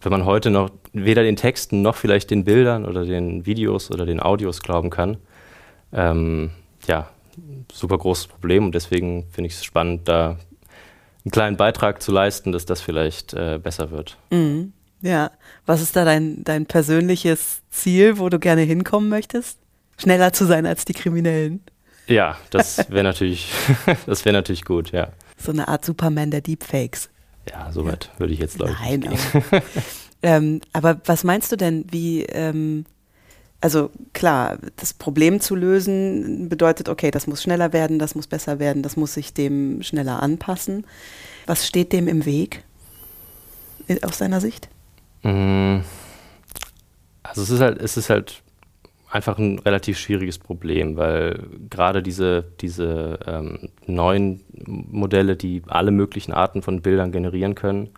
Wenn 0.00 0.12
man 0.12 0.24
heute 0.24 0.50
noch 0.50 0.70
weder 0.92 1.22
den 1.22 1.36
Texten 1.36 1.82
noch 1.82 1.96
vielleicht 1.96 2.30
den 2.30 2.44
Bildern 2.44 2.86
oder 2.86 3.04
den 3.04 3.44
Videos 3.44 3.90
oder 3.90 4.06
den 4.06 4.20
Audios 4.20 4.62
glauben 4.62 4.88
kann, 4.88 5.18
ähm, 5.92 6.50
ja, 6.86 7.10
super 7.70 7.98
großes 7.98 8.28
Problem 8.28 8.64
und 8.64 8.74
deswegen 8.74 9.26
finde 9.30 9.48
ich 9.48 9.54
es 9.54 9.64
spannend, 9.64 10.08
da 10.08 10.38
einen 11.24 11.32
kleinen 11.32 11.56
Beitrag 11.56 12.02
zu 12.02 12.12
leisten, 12.12 12.52
dass 12.52 12.66
das 12.66 12.80
vielleicht 12.80 13.34
äh, 13.34 13.58
besser 13.62 13.90
wird. 13.90 14.16
Mhm. 14.30 14.72
Ja, 15.02 15.30
was 15.66 15.80
ist 15.80 15.96
da 15.96 16.04
dein, 16.04 16.44
dein 16.44 16.66
persönliches 16.66 17.62
Ziel, 17.70 18.18
wo 18.18 18.28
du 18.28 18.38
gerne 18.38 18.62
hinkommen 18.62 19.08
möchtest? 19.08 19.58
Schneller 19.98 20.32
zu 20.32 20.44
sein 20.44 20.66
als 20.66 20.84
die 20.84 20.92
Kriminellen. 20.92 21.62
Ja, 22.06 22.36
das 22.50 22.78
wäre 22.90 23.04
natürlich, 23.04 23.50
das 24.06 24.24
wäre 24.24 24.34
natürlich 24.34 24.64
gut, 24.64 24.92
ja. 24.92 25.08
So 25.38 25.52
eine 25.52 25.68
Art 25.68 25.84
Superman 25.84 26.30
der 26.30 26.42
Deepfakes. 26.42 27.08
Ja, 27.48 27.72
soweit 27.72 28.10
ja. 28.12 28.20
würde 28.20 28.32
ich 28.34 28.40
jetzt 28.40 28.56
glaube 28.56 28.76
Nein, 28.80 29.08
aber, 29.08 29.62
ähm, 30.22 30.60
aber 30.72 31.00
was 31.06 31.24
meinst 31.24 31.50
du 31.50 31.56
denn, 31.56 31.86
wie, 31.90 32.22
ähm, 32.24 32.84
also 33.60 33.90
klar, 34.12 34.58
das 34.76 34.94
Problem 34.94 35.40
zu 35.40 35.54
lösen 35.54 36.48
bedeutet, 36.48 36.88
okay, 36.88 37.10
das 37.10 37.26
muss 37.26 37.42
schneller 37.42 37.72
werden, 37.72 37.98
das 37.98 38.14
muss 38.14 38.26
besser 38.26 38.58
werden, 38.58 38.82
das 38.82 38.96
muss 38.96 39.14
sich 39.14 39.34
dem 39.34 39.82
schneller 39.82 40.22
anpassen. 40.22 40.86
Was 41.46 41.66
steht 41.66 41.92
dem 41.92 42.08
im 42.08 42.24
Weg 42.24 42.64
aus 44.02 44.18
deiner 44.18 44.40
Sicht? 44.40 44.68
Mm. 45.22 45.78
Also 47.22 47.42
es 47.42 47.50
ist 47.50 47.60
halt, 47.60 47.80
es 47.80 47.96
ist 47.96 48.10
halt 48.10 48.42
einfach 49.10 49.38
ein 49.38 49.58
relativ 49.58 49.98
schwieriges 49.98 50.38
Problem, 50.38 50.96
weil 50.96 51.42
gerade 51.68 52.02
diese, 52.02 52.44
diese 52.60 53.18
ähm, 53.26 53.68
neuen 53.86 54.40
Modelle, 54.64 55.36
die 55.36 55.62
alle 55.66 55.90
möglichen 55.90 56.32
Arten 56.32 56.62
von 56.62 56.80
Bildern 56.80 57.12
generieren 57.12 57.54
können. 57.54 57.90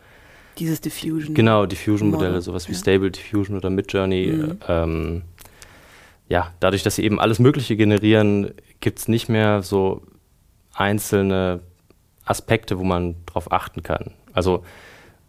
Dieses 0.59 0.81
Diffusion. 0.81 1.35
Genau, 1.35 1.67
Diffusion-Modelle, 1.67 2.41
sowas 2.43 2.69
wie 2.69 2.73
ja. 2.73 2.79
Stable 2.79 3.11
Diffusion 3.11 3.57
oder 3.57 3.71
Midjourney. 3.71 4.27
Mhm. 4.33 4.59
Ähm, 4.69 5.23
ja, 6.33 6.51
dadurch, 6.61 6.83
dass 6.83 6.97
sie 6.97 7.05
eben 7.05 7.21
alles 7.21 7.41
Mögliche 7.41 7.77
generieren, 7.77 8.55
gibt 8.81 8.99
es 8.99 9.07
nicht 9.07 9.29
mehr 9.29 9.61
so 9.61 10.01
einzelne 10.73 11.61
Aspekte, 12.25 12.79
wo 12.79 12.85
man 12.85 13.17
drauf 13.27 13.53
achten 13.53 13.83
kann. 13.83 14.13
Also 14.33 14.65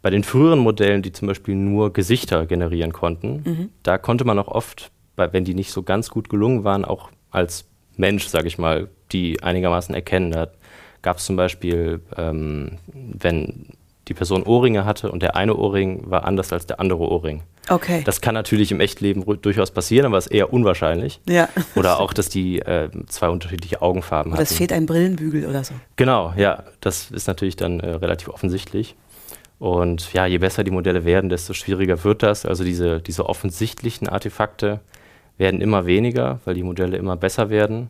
bei 0.02 0.10
den 0.10 0.24
früheren 0.24 0.60
Modellen, 0.60 1.02
die 1.02 1.12
zum 1.12 1.28
Beispiel 1.28 1.56
nur 1.56 1.92
Gesichter 1.92 2.46
generieren 2.46 2.94
konnten, 2.94 3.44
mhm. 3.44 3.70
da 3.84 3.98
konnte 3.98 4.24
man 4.24 4.40
auch 4.40 4.48
oft, 4.48 4.92
wenn 5.18 5.44
die 5.44 5.56
nicht 5.56 5.74
so 5.74 5.84
ganz 5.84 6.10
gut 6.10 6.30
gelungen 6.30 6.64
waren, 6.64 6.86
auch 6.86 7.10
als 7.32 7.66
Mensch, 7.98 8.28
sage 8.28 8.48
ich 8.48 8.58
mal, 8.58 8.88
die 9.12 9.44
einigermaßen 9.44 9.94
erkennen. 9.94 10.32
Da 10.32 10.52
gab 11.02 11.18
es 11.18 11.26
zum 11.26 11.36
Beispiel, 11.36 12.00
ähm, 12.16 12.78
wenn 12.94 13.74
die 14.08 14.14
Person 14.14 14.44
Ohrringe 14.44 14.86
hatte 14.86 15.12
und 15.12 15.22
der 15.24 15.36
eine 15.36 15.56
Ohrring 15.56 16.04
war 16.10 16.26
anders 16.26 16.52
als 16.52 16.66
der 16.66 16.80
andere 16.80 17.00
Ohrring. 17.10 17.44
Okay. 17.70 18.02
Das 18.04 18.20
kann 18.20 18.34
natürlich 18.34 18.72
im 18.72 18.82
Echtleben 18.82 19.24
durchaus 19.42 19.72
passieren, 19.72 20.06
aber 20.06 20.18
ist 20.18 20.28
eher 20.28 20.52
unwahrscheinlich. 20.52 21.22
Ja. 21.30 21.48
Oder 21.76 22.00
auch, 22.00 22.14
dass 22.14 22.28
die 22.28 22.60
äh, 22.60 22.90
zwei 23.08 23.30
unterschiedliche 23.30 23.82
Augenfarben 23.82 24.34
haben. 24.34 24.42
Es 24.42 24.54
fehlt 24.54 24.74
ein 24.74 24.86
Brillenbügel 24.86 25.46
oder 25.46 25.64
so. 25.64 25.74
Genau, 25.96 26.34
ja. 26.36 26.64
Das 26.82 27.12
ist 27.12 27.28
natürlich 27.28 27.56
dann 27.56 27.80
äh, 27.80 27.92
relativ 27.92 28.28
offensichtlich. 28.28 28.96
Und 29.60 30.12
ja, 30.12 30.26
je 30.26 30.40
besser 30.40 30.66
die 30.66 30.72
Modelle 30.72 31.06
werden, 31.06 31.30
desto 31.30 31.54
schwieriger 31.54 32.04
wird 32.04 32.22
das. 32.22 32.46
Also 32.46 32.66
diese, 32.66 33.00
diese 33.00 33.30
offensichtlichen 33.30 34.10
Artefakte 34.10 34.82
werden 35.38 35.62
immer 35.62 35.86
weniger, 35.86 36.42
weil 36.44 36.56
die 36.56 36.64
Modelle 36.64 36.98
immer 36.98 37.16
besser 37.16 37.50
werden. 37.50 37.90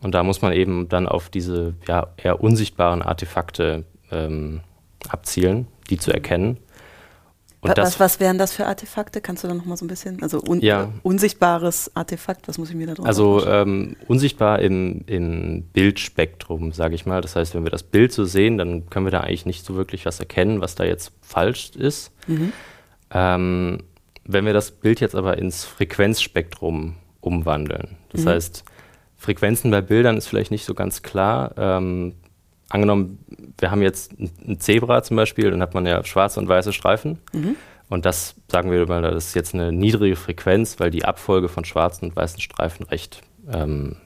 Und 0.00 0.14
da 0.14 0.22
muss 0.22 0.40
man 0.40 0.52
eben 0.52 0.88
dann 0.88 1.06
auf 1.06 1.28
diese 1.28 1.74
ja, 1.86 2.08
eher 2.16 2.40
unsichtbaren 2.42 3.02
Artefakte 3.02 3.84
ähm, 4.10 4.60
abzielen, 5.08 5.66
die 5.90 5.98
zu 5.98 6.12
erkennen. 6.12 6.58
Und 7.64 7.78
was, 7.78 7.98
was 7.98 8.20
wären 8.20 8.36
das 8.36 8.52
für 8.52 8.66
Artefakte? 8.66 9.22
Kannst 9.22 9.42
du 9.42 9.48
da 9.48 9.54
noch 9.54 9.64
mal 9.64 9.76
so 9.78 9.86
ein 9.86 9.88
bisschen, 9.88 10.22
also 10.22 10.42
un 10.42 10.60
ja. 10.60 10.92
unsichtbares 11.02 11.90
Artefakt, 11.94 12.46
was 12.46 12.58
muss 12.58 12.68
ich 12.68 12.76
mir 12.76 12.86
da 12.86 12.92
drunter 12.92 13.08
Also 13.08 13.46
ähm, 13.46 13.96
unsichtbar 14.06 14.58
im, 14.58 15.02
im 15.06 15.62
Bildspektrum, 15.72 16.72
sage 16.72 16.94
ich 16.94 17.06
mal. 17.06 17.22
Das 17.22 17.36
heißt, 17.36 17.54
wenn 17.54 17.64
wir 17.64 17.70
das 17.70 17.82
Bild 17.82 18.12
so 18.12 18.26
sehen, 18.26 18.58
dann 18.58 18.90
können 18.90 19.06
wir 19.06 19.10
da 19.10 19.20
eigentlich 19.20 19.46
nicht 19.46 19.64
so 19.64 19.76
wirklich 19.76 20.04
was 20.04 20.20
erkennen, 20.20 20.60
was 20.60 20.74
da 20.74 20.84
jetzt 20.84 21.12
falsch 21.22 21.70
ist. 21.70 22.12
Mhm. 22.26 22.52
Ähm, 23.10 23.78
wenn 24.26 24.44
wir 24.44 24.52
das 24.52 24.70
Bild 24.70 25.00
jetzt 25.00 25.14
aber 25.14 25.38
ins 25.38 25.64
Frequenzspektrum 25.64 26.96
umwandeln, 27.22 27.96
das 28.10 28.24
mhm. 28.24 28.28
heißt, 28.28 28.64
Frequenzen 29.16 29.70
bei 29.70 29.80
Bildern 29.80 30.18
ist 30.18 30.26
vielleicht 30.26 30.50
nicht 30.50 30.66
so 30.66 30.74
ganz 30.74 31.02
klar. 31.02 31.54
Ähm, 31.56 32.14
angenommen, 32.68 33.18
wir 33.58 33.70
haben 33.70 33.82
jetzt 33.82 34.12
ein 34.18 34.58
Zebra 34.60 35.02
zum 35.02 35.16
Beispiel, 35.16 35.50
dann 35.50 35.62
hat 35.62 35.74
man 35.74 35.86
ja 35.86 36.02
schwarze 36.04 36.40
und 36.40 36.48
weiße 36.48 36.72
Streifen. 36.72 37.18
Mhm. 37.32 37.56
Und 37.88 38.06
das, 38.06 38.34
sagen 38.50 38.70
wir 38.70 38.86
mal, 38.86 39.02
das 39.02 39.28
ist 39.28 39.34
jetzt 39.34 39.54
eine 39.54 39.70
niedrige 39.70 40.16
Frequenz, 40.16 40.80
weil 40.80 40.90
die 40.90 41.04
Abfolge 41.04 41.48
von 41.48 41.64
schwarzen 41.64 42.06
und 42.08 42.16
weißen 42.16 42.40
Streifen 42.40 42.86
recht 42.86 43.20
ähm, 43.52 43.96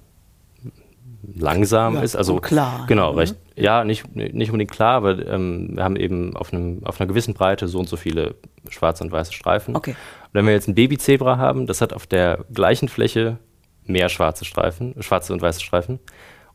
langsam 1.35 1.95
ja, 1.95 2.03
ist. 2.03 2.17
Also 2.17 2.37
klar. 2.37 2.85
Genau, 2.89 3.13
mhm. 3.13 3.19
recht, 3.19 3.37
ja, 3.57 3.85
nicht, 3.85 4.15
nicht 4.15 4.51
unbedingt 4.51 4.71
klar, 4.71 4.95
aber 4.95 5.27
ähm, 5.27 5.77
wir 5.77 5.85
haben 5.85 5.97
eben 5.97 6.37
auf, 6.37 6.53
einem, 6.53 6.85
auf 6.85 7.01
einer 7.01 7.09
gewissen 7.09 7.35
Breite 7.35 7.69
so 7.69 7.79
und 7.79 7.89
so 7.89 7.97
viele 7.97 8.35
schwarze 8.69 9.05
und 9.05 9.13
weiße 9.13 9.33
Streifen. 9.33 9.77
Okay. 9.77 9.93
Und 9.93 10.35
wenn 10.35 10.47
wir 10.47 10.53
jetzt 10.53 10.69
ein 10.69 10.75
Babyzebra 10.75 11.39
haben, 11.39 11.67
das 11.67 11.81
hat 11.81 11.93
auf 11.93 12.07
der 12.07 12.45
gleichen 12.53 12.89
Fläche 12.89 13.39
mehr 13.85 14.09
schwarze 14.09 14.45
Streifen, 14.45 14.95
schwarze 15.03 15.33
und 15.33 15.41
weiße 15.41 15.61
Streifen. 15.61 15.99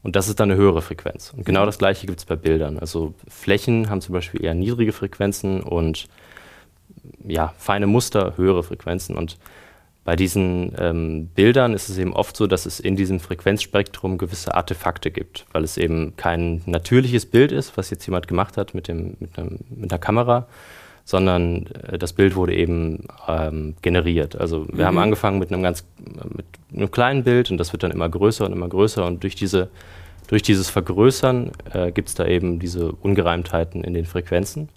Und 0.03 0.17
das 0.17 0.27
ist 0.27 0.39
dann 0.39 0.51
eine 0.51 0.59
höhere 0.59 0.81
Frequenz. 0.81 1.33
Und 1.35 1.45
genau 1.45 1.65
das 1.65 1.77
gleiche 1.77 2.05
gibt 2.05 2.19
es 2.19 2.25
bei 2.25 2.35
Bildern. 2.35 2.77
Also 2.77 3.13
Flächen 3.27 3.89
haben 3.89 4.01
zum 4.01 4.13
Beispiel 4.13 4.43
eher 4.43 4.53
niedrige 4.53 4.91
Frequenzen 4.91 5.61
und 5.61 6.07
ja, 7.25 7.53
feine 7.57 7.87
Muster, 7.87 8.33
höhere 8.35 8.63
Frequenzen. 8.63 9.15
Und 9.15 9.37
bei 10.03 10.17
diesen 10.17 10.73
ähm, 10.77 11.27
Bildern 11.27 11.73
ist 11.73 11.87
es 11.87 11.97
eben 11.97 12.13
oft 12.13 12.35
so, 12.35 12.47
dass 12.47 12.65
es 12.65 12.81
in 12.81 12.97
diesem 12.97 13.21
Frequenzspektrum 13.21 14.17
gewisse 14.17 14.53
Artefakte 14.53 15.09
gibt, 15.09 15.45
weil 15.53 15.63
es 15.63 15.77
eben 15.77 16.17
kein 16.17 16.61
natürliches 16.65 17.25
Bild 17.25 17.53
ist, 17.53 17.77
was 17.77 17.89
jetzt 17.89 18.05
jemand 18.05 18.27
gemacht 18.27 18.57
hat 18.57 18.73
mit, 18.73 18.89
dem, 18.89 19.15
mit, 19.19 19.39
einem, 19.39 19.59
mit 19.69 19.91
einer 19.91 19.99
Kamera, 19.99 20.47
sondern 21.05 21.67
äh, 21.67 21.97
das 21.97 22.13
Bild 22.13 22.35
wurde 22.35 22.55
eben 22.55 23.07
ähm, 23.27 23.75
generiert. 23.81 24.39
Also 24.39 24.67
wir 24.67 24.83
mhm. 24.83 24.87
haben 24.87 24.97
angefangen 24.99 25.39
mit 25.39 25.51
einem 25.51 25.63
ganz 25.63 25.85
mit 26.35 26.45
einem 26.73 26.91
kleinen 26.91 27.23
Bild 27.23 27.51
und 27.51 27.57
das 27.57 27.73
wird 27.73 27.83
dann 27.83 27.91
immer 27.91 28.09
größer 28.09 28.45
und 28.45 28.53
immer 28.53 28.69
größer 28.69 29.05
und 29.05 29.23
durch 29.23 29.35
diese 29.35 29.69
durch 30.27 30.41
dieses 30.41 30.69
Vergrößern 30.69 31.51
äh, 31.73 31.91
gibt 31.91 32.09
es 32.09 32.15
da 32.15 32.25
eben 32.25 32.59
diese 32.59 32.91
Ungereimtheiten 32.91 33.83
in 33.83 33.93
den 33.93 34.05
Frequenzen. 34.05 34.69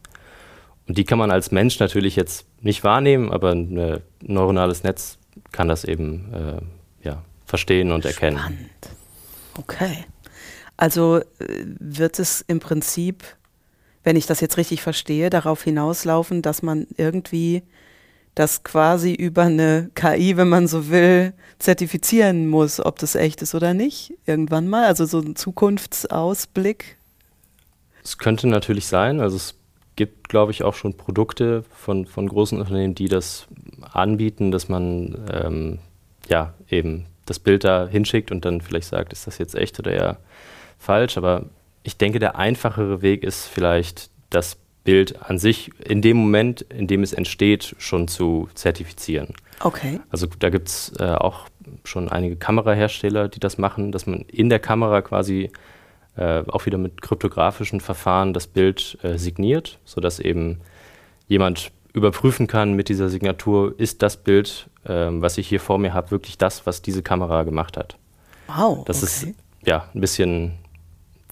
Und 0.88 0.98
die 0.98 1.04
kann 1.04 1.18
man 1.18 1.30
als 1.30 1.50
Mensch 1.50 1.78
natürlich 1.78 2.16
jetzt 2.16 2.46
nicht 2.60 2.84
wahrnehmen, 2.84 3.32
aber 3.32 3.52
ein 3.52 4.00
neuronales 4.20 4.82
Netz 4.82 5.18
kann 5.52 5.68
das 5.68 5.84
eben 5.84 6.32
äh, 6.32 7.06
ja, 7.06 7.22
verstehen 7.46 7.92
und 7.92 8.04
erkennen. 8.04 8.38
Spannend. 8.38 8.70
Okay. 9.58 10.04
Also 10.76 11.18
äh, 11.18 11.24
wird 11.78 12.18
es 12.18 12.42
im 12.46 12.60
Prinzip 12.60 13.24
wenn 14.06 14.14
ich 14.14 14.26
das 14.26 14.40
jetzt 14.40 14.56
richtig 14.56 14.82
verstehe, 14.82 15.30
darauf 15.30 15.64
hinauslaufen, 15.64 16.40
dass 16.40 16.62
man 16.62 16.86
irgendwie 16.96 17.64
das 18.36 18.62
quasi 18.62 19.12
über 19.12 19.42
eine 19.42 19.90
KI, 19.96 20.36
wenn 20.36 20.48
man 20.48 20.68
so 20.68 20.90
will, 20.90 21.32
zertifizieren 21.58 22.46
muss, 22.46 22.78
ob 22.78 23.00
das 23.00 23.16
echt 23.16 23.42
ist 23.42 23.56
oder 23.56 23.74
nicht, 23.74 24.12
irgendwann 24.24 24.68
mal. 24.68 24.84
Also 24.84 25.06
so 25.06 25.18
ein 25.18 25.34
Zukunftsausblick. 25.34 26.98
Es 28.04 28.16
könnte 28.16 28.46
natürlich 28.46 28.86
sein. 28.86 29.18
Also 29.18 29.34
es 29.34 29.56
gibt, 29.96 30.28
glaube 30.28 30.52
ich, 30.52 30.62
auch 30.62 30.74
schon 30.74 30.96
Produkte 30.96 31.64
von, 31.72 32.06
von 32.06 32.28
großen 32.28 32.60
Unternehmen, 32.60 32.94
die 32.94 33.08
das 33.08 33.48
anbieten, 33.90 34.52
dass 34.52 34.68
man 34.68 35.26
ähm, 35.32 35.78
ja 36.28 36.54
eben 36.70 37.06
das 37.24 37.40
Bild 37.40 37.64
da 37.64 37.88
hinschickt 37.88 38.30
und 38.30 38.44
dann 38.44 38.60
vielleicht 38.60 38.86
sagt, 38.86 39.12
ist 39.12 39.26
das 39.26 39.38
jetzt 39.38 39.56
echt 39.56 39.80
oder 39.80 39.90
eher 39.90 40.18
falsch. 40.78 41.18
Aber 41.18 41.46
ich 41.86 41.96
denke, 41.96 42.18
der 42.18 42.36
einfachere 42.36 43.00
Weg 43.00 43.22
ist 43.22 43.46
vielleicht, 43.46 44.10
das 44.28 44.58
Bild 44.82 45.22
an 45.22 45.38
sich 45.38 45.70
in 45.84 46.02
dem 46.02 46.16
Moment, 46.16 46.62
in 46.62 46.86
dem 46.86 47.02
es 47.02 47.12
entsteht, 47.12 47.76
schon 47.78 48.08
zu 48.08 48.48
zertifizieren. 48.54 49.34
Okay. 49.60 50.00
Also 50.10 50.26
da 50.38 50.50
gibt 50.50 50.68
es 50.68 50.92
äh, 50.98 51.04
auch 51.04 51.46
schon 51.84 52.08
einige 52.08 52.36
Kamerahersteller, 52.36 53.28
die 53.28 53.40
das 53.40 53.56
machen, 53.56 53.92
dass 53.92 54.06
man 54.06 54.20
in 54.22 54.48
der 54.48 54.58
Kamera 54.58 55.00
quasi 55.02 55.50
äh, 56.16 56.42
auch 56.48 56.66
wieder 56.66 56.78
mit 56.78 57.02
kryptografischen 57.02 57.80
Verfahren 57.80 58.32
das 58.32 58.48
Bild 58.48 58.98
äh, 59.02 59.16
signiert, 59.16 59.78
sodass 59.84 60.18
eben 60.18 60.60
jemand 61.28 61.70
überprüfen 61.92 62.46
kann 62.48 62.74
mit 62.74 62.88
dieser 62.88 63.08
Signatur, 63.08 63.74
ist 63.78 64.02
das 64.02 64.16
Bild, 64.16 64.68
ähm, 64.86 65.22
was 65.22 65.38
ich 65.38 65.48
hier 65.48 65.60
vor 65.60 65.78
mir 65.78 65.94
habe, 65.94 66.10
wirklich 66.10 66.36
das, 66.36 66.66
was 66.66 66.82
diese 66.82 67.02
Kamera 67.02 67.44
gemacht 67.44 67.76
hat. 67.76 67.96
Wow. 68.48 68.84
Das 68.84 69.02
okay. 69.02 69.30
ist 69.30 69.36
ja 69.64 69.88
ein 69.94 70.00
bisschen 70.00 70.52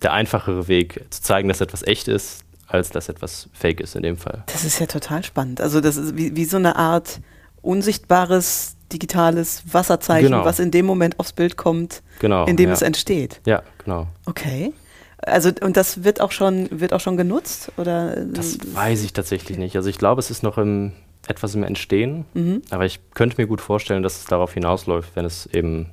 der 0.03 0.13
einfachere 0.13 0.69
Weg, 0.69 1.05
zu 1.11 1.23
zeigen, 1.23 1.49
dass 1.49 1.61
etwas 1.61 1.83
echt 1.83 2.09
ist, 2.09 2.45
als 2.67 2.91
dass 2.91 3.09
etwas 3.09 3.49
fake 3.53 3.81
ist 3.81 3.97
in 3.97 4.03
dem 4.03 4.17
Fall. 4.17 4.43
Das 4.47 4.65
ist 4.65 4.79
ja 4.79 4.87
total 4.87 5.25
spannend. 5.25 5.61
Also 5.61 5.81
das 5.81 5.97
ist 5.97 6.17
wie, 6.17 6.35
wie 6.37 6.45
so 6.45 6.57
eine 6.57 6.77
Art 6.77 7.21
unsichtbares 7.63 8.77
digitales 8.93 9.63
Wasserzeichen, 9.73 10.31
genau. 10.31 10.45
was 10.45 10.61
in 10.61 10.71
dem 10.71 10.87
Moment 10.87 11.19
aufs 11.19 11.33
Bild 11.33 11.57
kommt, 11.57 12.03
genau, 12.21 12.45
in 12.47 12.57
dem 12.57 12.69
ja. 12.69 12.75
es 12.75 12.83
entsteht. 12.83 13.41
Ja, 13.47 13.63
genau. 13.83 14.07
Okay. 14.27 14.73
Also 15.19 15.51
und 15.63 15.77
das 15.77 16.05
wird 16.05 16.21
auch 16.21 16.33
schon 16.33 16.69
wird 16.71 16.93
auch 16.93 17.01
schon 17.01 17.17
genutzt 17.17 17.73
oder? 17.79 18.25
Das 18.27 18.59
weiß 18.75 19.03
ich 19.05 19.15
tatsächlich 19.15 19.57
nicht. 19.57 19.75
Also 19.77 19.89
ich 19.89 19.99
glaube, 19.99 20.21
es 20.21 20.31
ist 20.31 20.43
noch 20.43 20.59
im 20.59 20.93
etwas 21.27 21.55
im 21.55 21.63
Entstehen, 21.63 22.27
mhm. 22.35 22.61
aber 22.69 22.85
ich 22.85 23.01
könnte 23.15 23.41
mir 23.41 23.47
gut 23.47 23.63
vorstellen, 23.63 24.03
dass 24.03 24.19
es 24.19 24.25
darauf 24.27 24.53
hinausläuft, 24.53 25.17
wenn 25.17 25.25
es 25.25 25.47
eben 25.47 25.91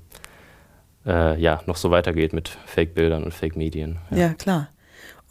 äh, 1.05 1.39
ja, 1.39 1.61
noch 1.65 1.77
so 1.77 1.91
weitergeht 1.91 2.33
mit 2.33 2.49
Fake-Bildern 2.65 3.23
und 3.23 3.33
Fake-Medien. 3.33 3.99
Ja. 4.11 4.17
ja. 4.17 4.33
klar. 4.33 4.69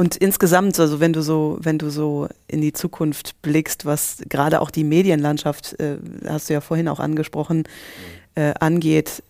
Und 0.00 0.16
insgesamt, 0.16 0.80
also 0.80 0.98
wenn 0.98 1.12
du 1.12 1.20
so, 1.20 1.58
wenn 1.60 1.76
du 1.76 1.90
so 1.90 2.26
in 2.48 2.62
die 2.62 2.72
Zukunft 2.72 3.42
blickst, 3.42 3.84
was 3.84 4.22
gerade 4.30 4.62
auch 4.62 4.70
die 4.70 4.82
Medienlandschaft, 4.82 5.78
äh, 5.78 5.98
hast 6.26 6.48
du 6.48 6.54
ja 6.54 6.62
vorhin 6.62 6.88
auch 6.88 7.00
angesprochen, 7.00 7.64
äh, 8.34 8.54
angeht, 8.58 9.22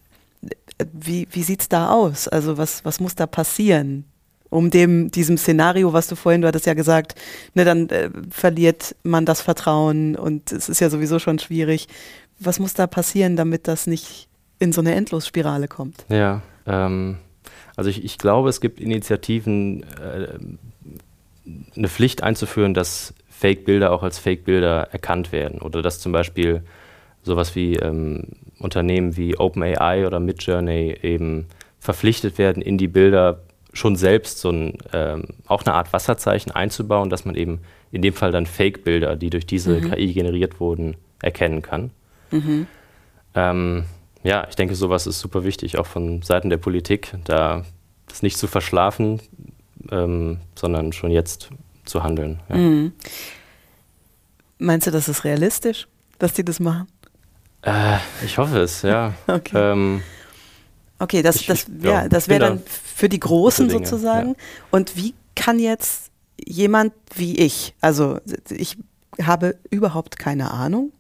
wie, 0.93 1.27
wie 1.33 1.43
sieht 1.43 1.63
es 1.63 1.69
da 1.69 1.91
aus? 1.91 2.29
Also 2.29 2.57
was, 2.57 2.85
was 2.85 3.01
muss 3.01 3.17
da 3.17 3.27
passieren? 3.27 4.05
Um 4.49 4.71
dem, 4.71 5.11
diesem 5.11 5.37
Szenario, 5.39 5.93
was 5.93 6.07
du 6.07 6.15
vorhin, 6.15 6.41
du 6.41 6.47
hattest 6.49 6.67
ja 6.67 6.75
gesagt, 6.75 7.17
ne, 7.55 7.65
dann 7.65 7.89
äh, 7.89 8.11
verliert 8.31 8.95
man 9.03 9.27
das 9.27 9.41
Vertrauen 9.41 10.15
und 10.15 10.53
es 10.53 10.69
ist 10.69 10.81
ja 10.81 10.89
sowieso 10.89 11.19
schon 11.19 11.41
schwierig. 11.41 11.89
Was 12.39 12.61
muss 12.61 12.75
da 12.75 12.87
passieren, 12.87 13.35
damit 13.35 13.67
das 13.67 13.89
nicht 13.89 14.29
in 14.61 14.73
so 14.73 14.81
eine 14.81 14.95
Endlosspirale 14.95 15.67
kommt. 15.67 16.05
Ja, 16.09 16.43
ähm, 16.67 17.17
also 17.77 17.91
ich, 17.91 18.05
ich, 18.05 18.19
glaube, 18.19 18.49
es 18.49 18.61
gibt 18.61 18.79
Initiativen, 18.79 19.83
äh, 19.83 20.29
eine 21.77 21.89
Pflicht 21.89 22.23
einzuführen, 22.23 22.75
dass 22.75 23.15
Fake-Bilder 23.29 23.91
auch 23.91 24.03
als 24.05 24.19
Fake-Bilder 24.19 24.89
erkannt 24.93 25.33
werden 25.33 25.61
oder 25.61 25.83
dass 25.83 25.99
zum 25.99 26.13
Beispiel 26.13 26.63
sowas 27.23 27.57
wie 27.57 27.77
ähm, 27.77 28.29
Unternehmen 28.59 29.17
wie 29.17 29.37
OpenAI 29.37 30.07
oder 30.07 30.21
Midjourney 30.21 30.99
eben 31.03 31.47
verpflichtet 31.81 32.39
werden, 32.39 32.63
in 32.63 32.77
die 32.77 32.89
Bilder 32.89 33.41
schon 33.73 33.97
selbst 33.97 34.41
so 34.41 34.51
ein, 34.51 34.79
ähm, 34.93 35.25
auch 35.47 35.65
eine 35.65 35.75
Art 35.75 35.93
Wasserzeichen 35.93 36.53
einzubauen, 36.53 37.09
dass 37.09 37.25
man 37.25 37.35
eben 37.35 37.61
in 37.93 38.03
dem 38.03 38.13
Fall 38.13 38.33
dann 38.33 38.47
Fake-Bilder, 38.47 39.17
die 39.17 39.31
durch 39.31 39.47
diese 39.47 39.81
mhm. 39.81 39.91
KI 39.91 40.13
generiert 40.13 40.61
wurden, 40.61 40.97
erkennen 41.23 41.63
kann. 41.63 41.91
Mhm. 42.31 42.67
Ähm, 43.35 43.85
ja, 44.23 44.47
ich 44.49 44.57
denke, 44.57 44.75
sowas 44.75 45.07
ist 45.07 45.21
super 45.21 45.45
wichtig, 45.45 45.79
auch 45.79 45.87
von 45.87 46.23
Seiten 46.23 46.51
der 46.51 46.59
Politik, 46.59 47.15
da 47.25 47.65
das 48.07 48.23
nicht 48.23 48.37
zu 48.37 48.47
verschlafen, 48.47 49.21
ähm, 49.91 50.39
sondern 50.55 50.93
schon 50.93 51.11
jetzt 51.11 51.51
zu 51.85 52.03
handeln. 52.03 52.41
Ja. 52.49 52.57
Mhm. 52.57 52.93
Meinst 54.59 54.87
du, 54.87 54.91
das 54.91 55.09
ist 55.09 55.25
realistisch, 55.25 55.89
dass 56.19 56.35
die 56.35 56.45
das 56.45 56.61
machen? 56.61 56.87
Äh, 57.63 57.97
ich 58.25 58.37
hoffe 58.39 58.59
es, 58.59 58.83
ja. 58.83 59.15
okay. 59.27 59.73
Ähm, 59.73 60.03
okay, 60.99 61.23
das, 61.23 61.47
das, 61.47 61.67
ja, 61.83 62.09
das 62.09 62.29
wäre 62.29 62.41
dann 62.41 62.63
für 62.67 63.09
die 63.09 63.21
Großen 63.21 63.69
Dinge, 63.69 63.87
sozusagen. 63.87 64.31
Ja. 64.31 64.35
Und 64.71 64.97
wie 64.97 65.15
kann 65.35 65.59
jetzt 65.59 66.11
jemand 66.39 66.93
wie 67.15 67.39
ich, 67.39 67.75
also 67.81 68.19
ich 68.51 68.77
habe 69.23 69.57
überhaupt 69.71 70.19
keine 70.19 70.51
Ahnung, 70.51 70.93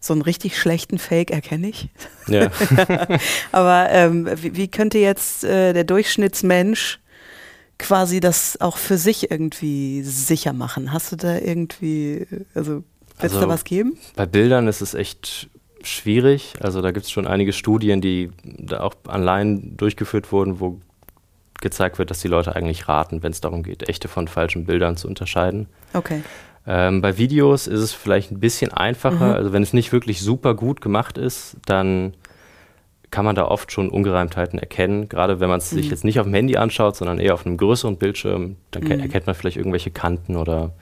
so 0.00 0.12
einen 0.12 0.22
richtig 0.22 0.58
schlechten 0.58 0.98
Fake 0.98 1.30
erkenne 1.30 1.68
ich. 1.68 1.88
Ja. 2.26 2.50
Aber 3.52 3.88
ähm, 3.90 4.28
wie, 4.42 4.56
wie, 4.56 4.68
könnte 4.68 4.98
jetzt 4.98 5.44
äh, 5.44 5.72
der 5.72 5.84
Durchschnittsmensch 5.84 7.00
quasi 7.78 8.20
das 8.20 8.60
auch 8.60 8.76
für 8.76 8.98
sich 8.98 9.30
irgendwie 9.30 10.02
sicher 10.02 10.52
machen? 10.52 10.92
Hast 10.92 11.12
du 11.12 11.16
da 11.16 11.38
irgendwie, 11.38 12.26
also 12.54 12.82
es 13.16 13.34
also, 13.34 13.40
da 13.40 13.48
was 13.48 13.64
geben? 13.64 13.98
Bei 14.16 14.26
Bildern 14.26 14.68
ist 14.68 14.80
es 14.80 14.94
echt 14.94 15.48
schwierig. 15.82 16.54
Also 16.60 16.82
da 16.82 16.90
gibt 16.90 17.06
es 17.06 17.10
schon 17.10 17.26
einige 17.26 17.52
Studien, 17.52 18.00
die 18.00 18.30
da 18.42 18.80
auch 18.80 18.94
allein 19.06 19.76
durchgeführt 19.76 20.32
wurden, 20.32 20.60
wo 20.60 20.80
gezeigt 21.60 21.98
wird, 21.98 22.10
dass 22.10 22.20
die 22.20 22.28
Leute 22.28 22.54
eigentlich 22.54 22.88
raten, 22.88 23.22
wenn 23.22 23.32
es 23.32 23.40
darum 23.40 23.62
geht, 23.62 23.88
echte 23.88 24.08
von 24.08 24.28
falschen 24.28 24.64
Bildern 24.64 24.96
zu 24.96 25.08
unterscheiden. 25.08 25.66
Okay. 25.92 26.22
Ähm, 26.70 27.00
bei 27.00 27.16
Videos 27.16 27.66
ist 27.66 27.80
es 27.80 27.92
vielleicht 27.94 28.30
ein 28.30 28.40
bisschen 28.40 28.70
einfacher. 28.72 29.28
Mhm. 29.28 29.32
Also 29.34 29.52
wenn 29.54 29.62
es 29.62 29.72
nicht 29.72 29.90
wirklich 29.90 30.20
super 30.20 30.54
gut 30.54 30.80
gemacht 30.82 31.16
ist, 31.16 31.56
dann 31.64 32.12
kann 33.10 33.24
man 33.24 33.34
da 33.34 33.46
oft 33.46 33.72
schon 33.72 33.88
Ungereimtheiten 33.88 34.58
erkennen. 34.58 35.08
Gerade 35.08 35.40
wenn 35.40 35.48
man 35.48 35.58
es 35.60 35.70
sich 35.70 35.86
Mhm. 35.86 35.90
jetzt 35.92 36.04
nicht 36.04 36.20
auf 36.20 36.26
dem 36.26 36.34
Handy 36.34 36.58
anschaut, 36.58 36.94
sondern 36.94 37.18
eher 37.18 37.32
auf 37.32 37.46
einem 37.46 37.56
größeren 37.56 37.96
Bildschirm, 37.96 38.56
dann 38.70 38.84
Mhm. 38.84 39.00
erkennt 39.00 39.26
man 39.26 39.34
vielleicht 39.34 39.56
irgendwelche 39.56 39.90
Kanten 39.90 40.36
oder 40.36 40.74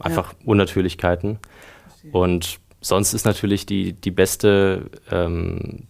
einfach 0.00 0.34
Unnatürlichkeiten. 0.44 1.38
Und 2.10 2.58
sonst 2.80 3.12
ist 3.14 3.24
natürlich 3.24 3.64
die, 3.64 3.92
die 3.92 4.10
beste 4.10 4.90
ähm, 5.12 5.84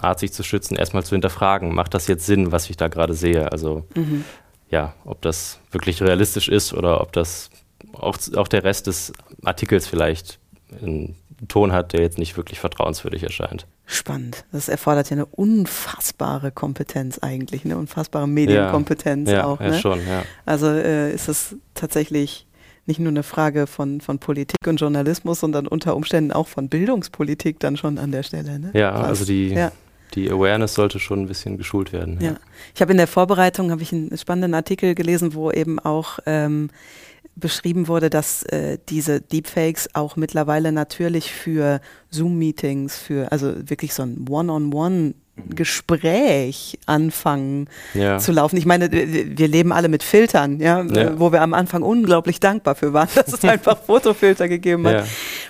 Art, 0.00 0.18
sich 0.18 0.32
zu 0.32 0.42
schützen, 0.42 0.76
erstmal 0.76 1.04
zu 1.04 1.14
hinterfragen, 1.14 1.74
macht 1.74 1.92
das 1.92 2.06
jetzt 2.06 2.24
Sinn, 2.24 2.52
was 2.52 2.70
ich 2.70 2.78
da 2.78 2.88
gerade 2.88 3.12
sehe? 3.12 3.52
Also 3.52 3.84
Mhm. 3.94 4.24
ja, 4.70 4.94
ob 5.04 5.20
das 5.20 5.60
wirklich 5.72 6.00
realistisch 6.02 6.48
ist 6.48 6.72
oder 6.72 7.02
ob 7.02 7.12
das 7.12 7.50
auch, 7.92 8.18
auch 8.36 8.48
der 8.48 8.64
Rest 8.64 8.86
des 8.86 9.12
Artikels 9.42 9.86
vielleicht 9.86 10.38
einen 10.82 11.16
Ton 11.46 11.72
hat, 11.72 11.92
der 11.92 12.00
jetzt 12.00 12.18
nicht 12.18 12.36
wirklich 12.36 12.58
vertrauenswürdig 12.58 13.22
erscheint. 13.22 13.66
Spannend. 13.86 14.44
Das 14.50 14.68
erfordert 14.68 15.08
ja 15.10 15.16
eine 15.16 15.26
unfassbare 15.26 16.50
Kompetenz 16.50 17.18
eigentlich, 17.20 17.64
eine 17.64 17.78
unfassbare 17.78 18.26
Medienkompetenz 18.26 19.30
ja, 19.30 19.44
auch. 19.44 19.60
ja 19.60 19.68
ne? 19.68 19.78
schon, 19.78 20.00
ja. 20.00 20.24
Also 20.44 20.66
äh, 20.66 21.12
ist 21.12 21.28
es 21.28 21.56
tatsächlich 21.74 22.46
nicht 22.86 22.98
nur 22.98 23.10
eine 23.10 23.22
Frage 23.22 23.66
von, 23.66 24.00
von 24.00 24.18
Politik 24.18 24.66
und 24.66 24.80
Journalismus, 24.80 25.40
sondern 25.40 25.66
unter 25.66 25.94
Umständen 25.94 26.32
auch 26.32 26.48
von 26.48 26.68
Bildungspolitik 26.68 27.60
dann 27.60 27.76
schon 27.76 27.98
an 27.98 28.10
der 28.10 28.22
Stelle. 28.22 28.58
Ne? 28.58 28.70
Ja, 28.74 28.90
Krass. 28.92 29.06
also 29.06 29.24
die, 29.26 29.50
Ja. 29.50 29.72
die 30.14 30.30
Awareness 30.30 30.74
sollte 30.74 30.98
schon 30.98 31.20
ein 31.20 31.28
bisschen 31.28 31.58
geschult 31.58 31.92
werden. 31.92 32.18
Ja. 32.20 32.36
Ich 32.74 32.80
habe 32.80 32.92
in 32.92 32.98
der 32.98 33.06
Vorbereitung 33.06 33.70
habe 33.70 33.82
ich 33.82 33.92
einen 33.92 34.16
spannenden 34.16 34.54
Artikel 34.54 34.94
gelesen, 34.94 35.34
wo 35.34 35.50
eben 35.52 35.78
auch 35.78 36.18
ähm, 36.26 36.70
beschrieben 37.38 37.88
wurde, 37.88 38.10
dass 38.10 38.42
äh, 38.44 38.78
diese 38.88 39.20
Deepfakes 39.20 39.94
auch 39.94 40.16
mittlerweile 40.16 40.72
natürlich 40.72 41.32
für 41.32 41.80
Zoom-Meetings, 42.10 42.96
für 42.98 43.30
also 43.32 43.54
wirklich 43.68 43.94
so 43.94 44.02
ein 44.02 44.26
One-on-One-Gespräch 44.28 46.78
anfangen 46.86 47.68
ja. 47.94 48.18
zu 48.18 48.32
laufen. 48.32 48.56
Ich 48.56 48.66
meine, 48.66 48.90
wir 48.90 49.48
leben 49.48 49.72
alle 49.72 49.88
mit 49.88 50.02
Filtern, 50.02 50.60
ja, 50.60 50.82
Ja. 50.82 51.18
wo 51.18 51.32
wir 51.32 51.42
am 51.42 51.54
Anfang 51.54 51.82
unglaublich 51.82 52.40
dankbar 52.40 52.74
für 52.74 52.92
waren, 52.92 53.08
dass 53.14 53.32
es 53.32 53.44
einfach 53.44 53.78
Fotofilter 53.86 54.48
gegeben 54.48 54.86
hat. 54.86 54.94
ja. 54.94 55.04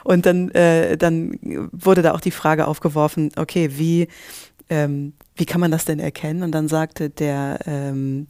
Und 0.05 0.27
dann, 0.27 0.51
äh, 0.51 0.97
dann 0.97 1.39
wurde 1.73 2.03
da 2.03 2.13
auch 2.13 2.21
die 2.21 2.31
Frage 2.31 2.67
aufgeworfen, 2.67 3.31
okay, 3.37 3.71
wie, 3.77 4.09
ähm, 4.71 5.13
wie 5.37 5.47
kann 5.47 5.61
man 5.61 5.71
das 5.71 5.85
denn 5.85 6.01
erkennen? 6.01 6.43
Und 6.43 6.53
dann 6.53 6.69
sagte 6.69 7.11
der, 7.11 7.61
ähm, 7.67 8.27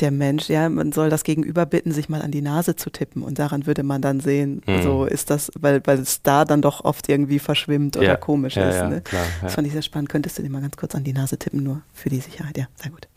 der 0.00 0.10
Mensch, 0.10 0.48
ja, 0.48 0.68
man 0.68 0.92
soll 0.92 1.10
das 1.10 1.24
Gegenüber 1.24 1.66
bitten, 1.66 1.92
sich 1.92 2.08
mal 2.08 2.22
an 2.22 2.30
die 2.30 2.42
Nase 2.42 2.76
zu 2.76 2.90
tippen. 2.90 3.22
Und 3.22 3.38
daran 3.38 3.66
würde 3.66 3.82
man 3.82 4.00
dann 4.02 4.20
sehen, 4.20 4.62
Mhm. 4.66 4.82
so 4.82 5.04
ist 5.04 5.30
das, 5.30 5.50
weil, 5.58 5.80
weil 5.86 5.98
es 5.98 6.22
da 6.22 6.44
dann 6.44 6.62
doch 6.62 6.84
oft 6.84 7.08
irgendwie 7.08 7.38
verschwimmt 7.38 7.96
oder 7.96 8.06
Ja. 8.06 8.16
komisch 8.16 8.56
ja, 8.56 8.68
ist. 8.68 8.76
ja, 8.76 8.88
Ne? 8.88 9.00
klar. 9.00 9.24
Das 9.42 9.54
fand 9.54 9.66
ich 9.66 9.72
sehr 9.72 9.82
spannend. 9.82 10.08
Könntest 10.08 10.38
du 10.38 10.42
dir 10.42 10.50
mal 10.50 10.60
ganz 10.62 10.76
kurz 10.76 10.94
an 10.94 11.04
die 11.04 11.12
Nase 11.12 11.38
tippen, 11.38 11.62
nur 11.62 11.82
für 11.92 12.08
die 12.08 12.20
Sicherheit? 12.20 12.56
Ja, 12.58 12.66
sehr 12.80 12.90
gut. 12.90 13.08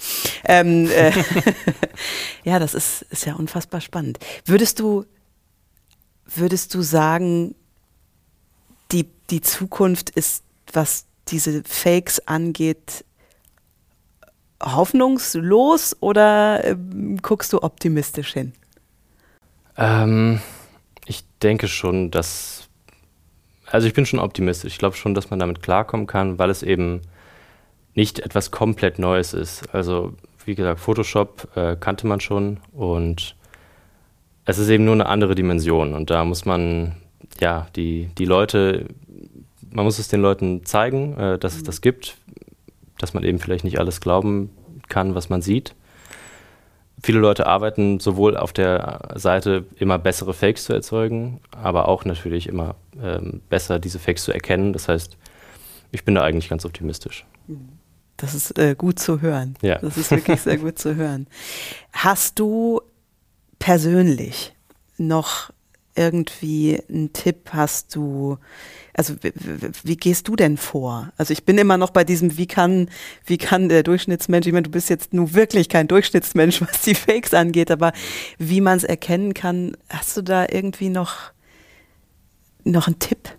Ähm, 0.46 0.90
äh, 0.90 1.12
ja, 2.44 2.60
das 2.60 2.74
ist, 2.74 3.04
ist 3.10 3.26
ja 3.26 3.36
unfassbar 3.36 3.82
spannend. 3.82 4.20
Würdest 4.46 4.80
du, 4.80 5.06
würdest 6.34 6.74
du 6.74 6.82
sagen, 6.82 7.56
die, 8.92 9.08
die 9.30 9.42
Zukunft 9.42 10.10
ist, 10.10 10.44
was 10.74 11.06
diese 11.28 11.64
Fakes 11.64 12.26
angeht, 12.28 13.06
hoffnungslos 14.62 15.98
oder 16.00 16.64
ähm, 16.64 17.18
guckst 17.22 17.54
du 17.54 17.62
optimistisch 17.62 18.34
hin? 18.34 18.54
Ähm, 19.78 20.40
ich 21.06 21.24
denke 21.42 21.68
schon, 21.68 22.12
dass. 22.12 22.70
Also 23.66 23.88
ich 23.88 23.94
bin 23.94 24.06
schon 24.06 24.20
optimistisch. 24.20 24.74
Ich 24.74 24.80
glaube 24.80 24.98
schon, 24.98 25.14
dass 25.14 25.30
man 25.30 25.40
damit 25.40 25.62
klarkommen 25.62 26.06
kann, 26.06 26.38
weil 26.38 26.50
es 26.50 26.62
eben 26.62 27.02
nicht 27.96 28.20
etwas 28.20 28.52
komplett 28.52 29.00
Neues 29.00 29.34
ist. 29.34 29.74
Also 29.74 30.14
wie 30.46 30.56
gesagt, 30.56 30.80
Photoshop 30.80 31.48
äh, 31.56 31.76
kannte 31.80 32.08
man 32.08 32.20
schon 32.20 32.58
und 32.74 33.36
es 34.46 34.58
ist 34.58 34.70
eben 34.70 34.86
nur 34.86 34.96
eine 34.96 35.06
andere 35.06 35.36
Dimension. 35.36 35.94
Und 35.94 36.10
da 36.10 36.26
muss 36.26 36.46
man, 36.46 36.96
ja, 37.40 37.68
die, 37.76 38.10
die 38.18 38.26
Leute, 38.26 38.88
man 39.72 39.86
muss 39.86 40.00
es 40.00 40.08
den 40.08 40.22
Leuten 40.22 40.66
zeigen, 40.66 41.18
äh, 41.18 41.38
dass 41.38 41.56
es 41.56 41.64
das 41.64 41.82
gibt, 41.82 42.18
dass 43.02 43.14
man 43.14 43.24
eben 43.24 43.40
vielleicht 43.40 43.64
nicht 43.64 43.80
alles 43.80 44.02
glauben 44.02 44.50
kann, 44.88 45.16
was 45.16 45.30
man 45.30 45.42
sieht. 45.42 45.76
Viele 47.04 47.20
Leute 47.20 47.48
arbeiten 47.48 48.00
sowohl 48.00 48.38
auf 48.38 48.54
der 48.54 49.10
Seite 49.16 49.66
immer 49.78 49.98
bessere 49.98 50.34
Fakes 50.34 50.66
zu 50.66 50.74
erzeugen, 50.74 51.40
aber 51.52 51.88
auch 51.88 52.06
natürlich 52.06 52.48
immer 52.48 52.76
ähm, 53.02 53.42
besser 53.50 53.80
diese 53.80 53.98
Fakes 53.98 54.24
zu 54.24 54.32
erkennen. 54.32 54.72
Das 54.72 54.88
heißt, 54.88 55.18
ich 55.92 56.06
bin 56.06 56.16
da 56.16 56.22
eigentlich 56.22 56.50
ganz 56.50 56.64
optimistisch. 56.64 57.26
Das 58.18 58.36
ist 58.36 58.58
äh, 58.60 58.76
gut 58.78 59.00
zu 59.00 59.22
hören. 59.22 59.56
Ja. 59.62 59.80
Das 59.80 59.98
ist 59.98 60.12
wirklich 60.12 60.42
sehr 60.42 60.58
gut 60.60 60.78
zu 60.78 60.96
hören. 60.96 61.26
Hast 61.92 62.38
du 62.38 62.82
persönlich 63.58 64.54
noch 64.98 65.52
irgendwie 65.96 66.80
einen 66.90 67.14
Tipp? 67.14 67.50
Hast 67.52 67.96
du, 67.96 68.38
also 68.94 69.16
w- 69.24 69.32
w- 69.34 69.72
wie 69.84 69.98
gehst 69.98 70.28
du 70.28 70.36
denn 70.36 70.58
vor? 70.58 71.12
Also 71.18 71.34
ich 71.34 71.44
bin 71.46 71.58
immer 71.58 71.78
noch 71.78 71.90
bei 71.90 72.04
diesem, 72.04 72.38
wie 72.38 72.48
kann, 72.48 72.90
wie 73.26 73.38
kann 73.38 73.70
der 73.70 73.84
Durchschnittsmensch, 73.84 74.48
ich 74.48 74.54
meine, 74.54 74.64
du 74.64 74.72
bist 74.72 74.90
jetzt 74.90 75.14
nun 75.14 75.34
wirklich 75.34 75.70
kein 75.70 75.88
Durchschnittsmensch, 75.88 76.62
was 76.62 76.82
die 76.82 76.96
Fakes 76.96 77.34
angeht, 77.34 77.72
aber 77.72 77.92
wie 78.38 78.62
man 78.62 78.78
es 78.78 78.84
erkennen 78.84 79.34
kann, 79.34 79.76
hast 79.90 80.16
du 80.18 80.22
da 80.22 80.46
irgendwie 80.50 80.90
noch, 80.90 81.16
noch 82.64 82.88
einen 82.88 83.00
Tipp? 83.00 83.30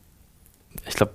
Ich 0.87 0.95
glaube, 0.95 1.13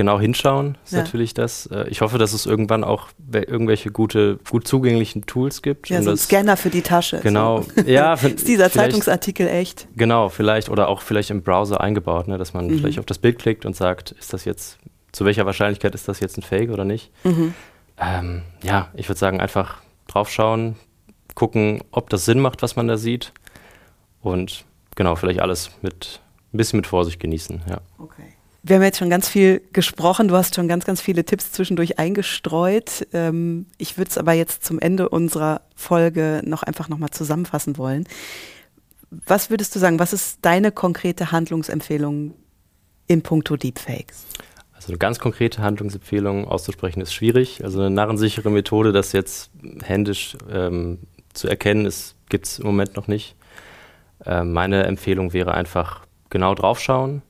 genau 0.00 0.18
hinschauen 0.18 0.78
ist 0.84 0.94
Ja. 0.94 1.00
natürlich 1.02 1.34
das. 1.34 1.66
Äh, 1.66 1.84
Ich 1.90 2.00
hoffe, 2.00 2.16
dass 2.16 2.32
es 2.32 2.46
irgendwann 2.46 2.84
auch 2.84 3.08
wel- 3.30 3.44
irgendwelche 3.44 3.90
gute, 3.90 4.38
gut 4.50 4.66
zugänglichen 4.66 5.26
Tools 5.26 5.60
gibt. 5.60 5.90
Ja, 5.90 6.00
so 6.02 6.10
ein 6.10 6.16
Scanner 6.16 6.56
für 6.56 6.70
die 6.70 6.80
Tasche. 6.80 7.20
Genau. 7.22 7.60
So. 7.62 7.82
Ja, 7.86 8.14
ist 8.22 8.48
dieser 8.48 8.70
Zeitungsartikel 8.70 9.46
echt? 9.46 9.86
Genau, 9.96 10.30
vielleicht 10.30 10.70
oder 10.70 10.88
auch 10.88 11.02
vielleicht 11.02 11.28
im 11.30 11.42
Browser 11.42 11.80
eingebaut, 11.82 12.28
ne, 12.28 12.38
dass 12.38 12.54
man 12.54 12.66
Mhm. 12.68 12.78
vielleicht 12.78 12.98
auf 12.98 13.04
das 13.04 13.18
Bild 13.18 13.38
klickt 13.38 13.66
und 13.66 13.76
sagt, 13.76 14.12
ist 14.12 14.32
das 14.32 14.46
jetzt, 14.46 14.78
zu 15.12 15.24
welcher 15.26 15.44
Wahrscheinlichkeit 15.44 15.94
ist 15.94 16.08
das 16.08 16.18
jetzt 16.20 16.38
ein 16.38 16.42
Fake 16.42 16.70
oder 16.70 16.84
nicht? 16.86 17.10
Mhm. 17.24 17.52
Ähm, 17.98 18.42
ja, 18.62 18.88
ich 18.94 19.06
würde 19.08 19.18
sagen, 19.18 19.38
einfach 19.40 19.82
draufschauen, 20.06 20.76
gucken, 21.34 21.82
ob 21.90 22.08
das 22.08 22.24
Sinn 22.24 22.40
macht, 22.40 22.62
was 22.62 22.74
man 22.74 22.88
da 22.88 22.96
sieht. 22.96 23.32
Und 24.22 24.64
genau, 24.96 25.14
vielleicht 25.16 25.40
alles 25.40 25.70
mit 25.82 26.20
ein 26.52 26.56
bisschen 26.56 26.78
mit 26.78 26.86
Vorsicht 26.86 27.20
genießen. 27.20 27.60
Ja. 27.68 27.78
Okay. 27.98 28.34
Wir 28.62 28.76
haben 28.76 28.82
jetzt 28.82 28.98
schon 28.98 29.08
ganz 29.08 29.28
viel 29.28 29.62
gesprochen. 29.72 30.28
Du 30.28 30.36
hast 30.36 30.54
schon 30.54 30.68
ganz, 30.68 30.84
ganz 30.84 31.00
viele 31.00 31.24
Tipps 31.24 31.52
zwischendurch 31.52 31.98
eingestreut. 31.98 33.06
Ähm, 33.12 33.66
ich 33.78 33.96
würde 33.96 34.10
es 34.10 34.18
aber 34.18 34.34
jetzt 34.34 34.64
zum 34.64 34.78
Ende 34.78 35.08
unserer 35.08 35.62
Folge 35.74 36.42
noch 36.44 36.62
einfach 36.62 36.88
nochmal 36.88 37.10
zusammenfassen 37.10 37.78
wollen. 37.78 38.04
Was 39.10 39.48
würdest 39.48 39.74
du 39.74 39.78
sagen, 39.78 39.98
was 39.98 40.12
ist 40.12 40.40
deine 40.42 40.72
konkrete 40.72 41.32
Handlungsempfehlung 41.32 42.34
in 43.06 43.22
puncto 43.22 43.56
Deepfakes? 43.56 44.26
Also 44.74 44.88
eine 44.88 44.98
ganz 44.98 45.18
konkrete 45.18 45.62
Handlungsempfehlung 45.62 46.46
auszusprechen 46.46 47.00
ist 47.00 47.14
schwierig. 47.14 47.64
Also 47.64 47.80
eine 47.80 47.90
narrensichere 47.90 48.50
Methode, 48.50 48.92
das 48.92 49.12
jetzt 49.12 49.50
händisch 49.82 50.36
ähm, 50.50 50.98
zu 51.32 51.48
erkennen, 51.48 51.90
gibt 52.28 52.46
es 52.46 52.58
im 52.58 52.66
Moment 52.66 52.94
noch 52.96 53.08
nicht. 53.08 53.36
Ähm, 54.26 54.52
meine 54.52 54.84
Empfehlung 54.84 55.32
wäre 55.32 55.54
einfach 55.54 56.06
genau 56.28 56.54
draufschauen 56.54 57.22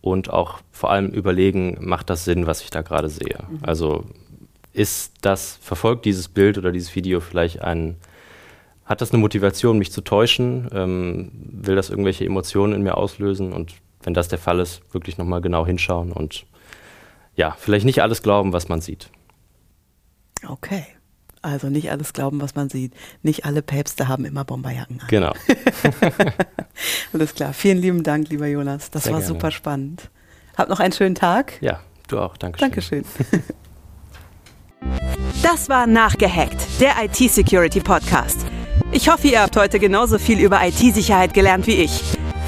und 0.00 0.30
auch 0.30 0.60
vor 0.70 0.90
allem 0.90 1.08
überlegen, 1.08 1.76
macht 1.80 2.10
das 2.10 2.24
Sinn, 2.24 2.46
was 2.46 2.62
ich 2.62 2.70
da 2.70 2.82
gerade 2.82 3.08
sehe? 3.08 3.38
Also 3.62 4.04
ist 4.72 5.14
das, 5.22 5.58
verfolgt 5.60 6.04
dieses 6.04 6.28
Bild 6.28 6.56
oder 6.58 6.72
dieses 6.72 6.94
Video 6.94 7.20
vielleicht 7.20 7.62
ein, 7.62 7.96
hat 8.84 9.00
das 9.00 9.12
eine 9.12 9.20
Motivation, 9.20 9.78
mich 9.78 9.92
zu 9.92 10.00
täuschen? 10.00 10.68
Ähm, 10.72 11.30
will 11.32 11.76
das 11.76 11.90
irgendwelche 11.90 12.24
Emotionen 12.24 12.72
in 12.72 12.82
mir 12.82 12.96
auslösen? 12.96 13.52
Und 13.52 13.74
wenn 14.02 14.14
das 14.14 14.28
der 14.28 14.38
Fall 14.38 14.58
ist, 14.58 14.82
wirklich 14.92 15.18
nochmal 15.18 15.40
genau 15.40 15.66
hinschauen 15.66 16.12
und 16.12 16.46
ja, 17.36 17.54
vielleicht 17.58 17.84
nicht 17.84 18.02
alles 18.02 18.22
glauben, 18.22 18.52
was 18.52 18.68
man 18.68 18.80
sieht. 18.80 19.10
Okay. 20.46 20.84
Also 21.42 21.68
nicht 21.68 21.90
alles 21.90 22.12
glauben, 22.12 22.40
was 22.40 22.54
man 22.54 22.68
sieht. 22.68 22.92
Nicht 23.22 23.44
alle 23.46 23.62
Päpste 23.62 24.08
haben 24.08 24.24
immer 24.24 24.44
Bomberjacken 24.44 25.00
an. 25.00 25.06
Genau. 25.08 25.32
Alles 27.12 27.34
klar. 27.34 27.52
Vielen 27.52 27.78
lieben 27.78 28.02
Dank, 28.02 28.28
lieber 28.28 28.46
Jonas. 28.46 28.90
Das 28.90 29.04
Sehr 29.04 29.12
war 29.12 29.20
gerne. 29.20 29.34
super 29.34 29.50
spannend. 29.50 30.10
Habt 30.56 30.68
noch 30.68 30.80
einen 30.80 30.92
schönen 30.92 31.14
Tag. 31.14 31.54
Ja, 31.62 31.80
du 32.08 32.18
auch. 32.18 32.36
Dankeschön. 32.36 32.68
Dankeschön. 32.70 33.04
Das 35.42 35.68
war 35.68 35.86
Nachgehackt, 35.86 36.80
der 36.80 36.92
IT-Security-Podcast. 37.02 38.46
Ich 38.92 39.08
hoffe, 39.08 39.28
ihr 39.28 39.40
habt 39.40 39.56
heute 39.56 39.78
genauso 39.78 40.18
viel 40.18 40.38
über 40.38 40.60
IT-Sicherheit 40.66 41.32
gelernt 41.32 41.66
wie 41.66 41.76
ich. 41.76 42.02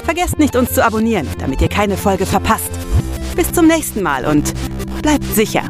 Vergesst 0.04 0.38
nicht, 0.38 0.56
uns 0.56 0.72
zu 0.72 0.84
abonnieren, 0.84 1.26
damit 1.38 1.62
ihr 1.62 1.68
keine 1.68 1.96
Folge 1.96 2.26
verpasst. 2.26 2.70
Bis 3.36 3.52
zum 3.52 3.66
nächsten 3.66 4.02
Mal 4.02 4.26
und 4.26 4.52
bleibt 5.02 5.24
sicher. 5.24 5.64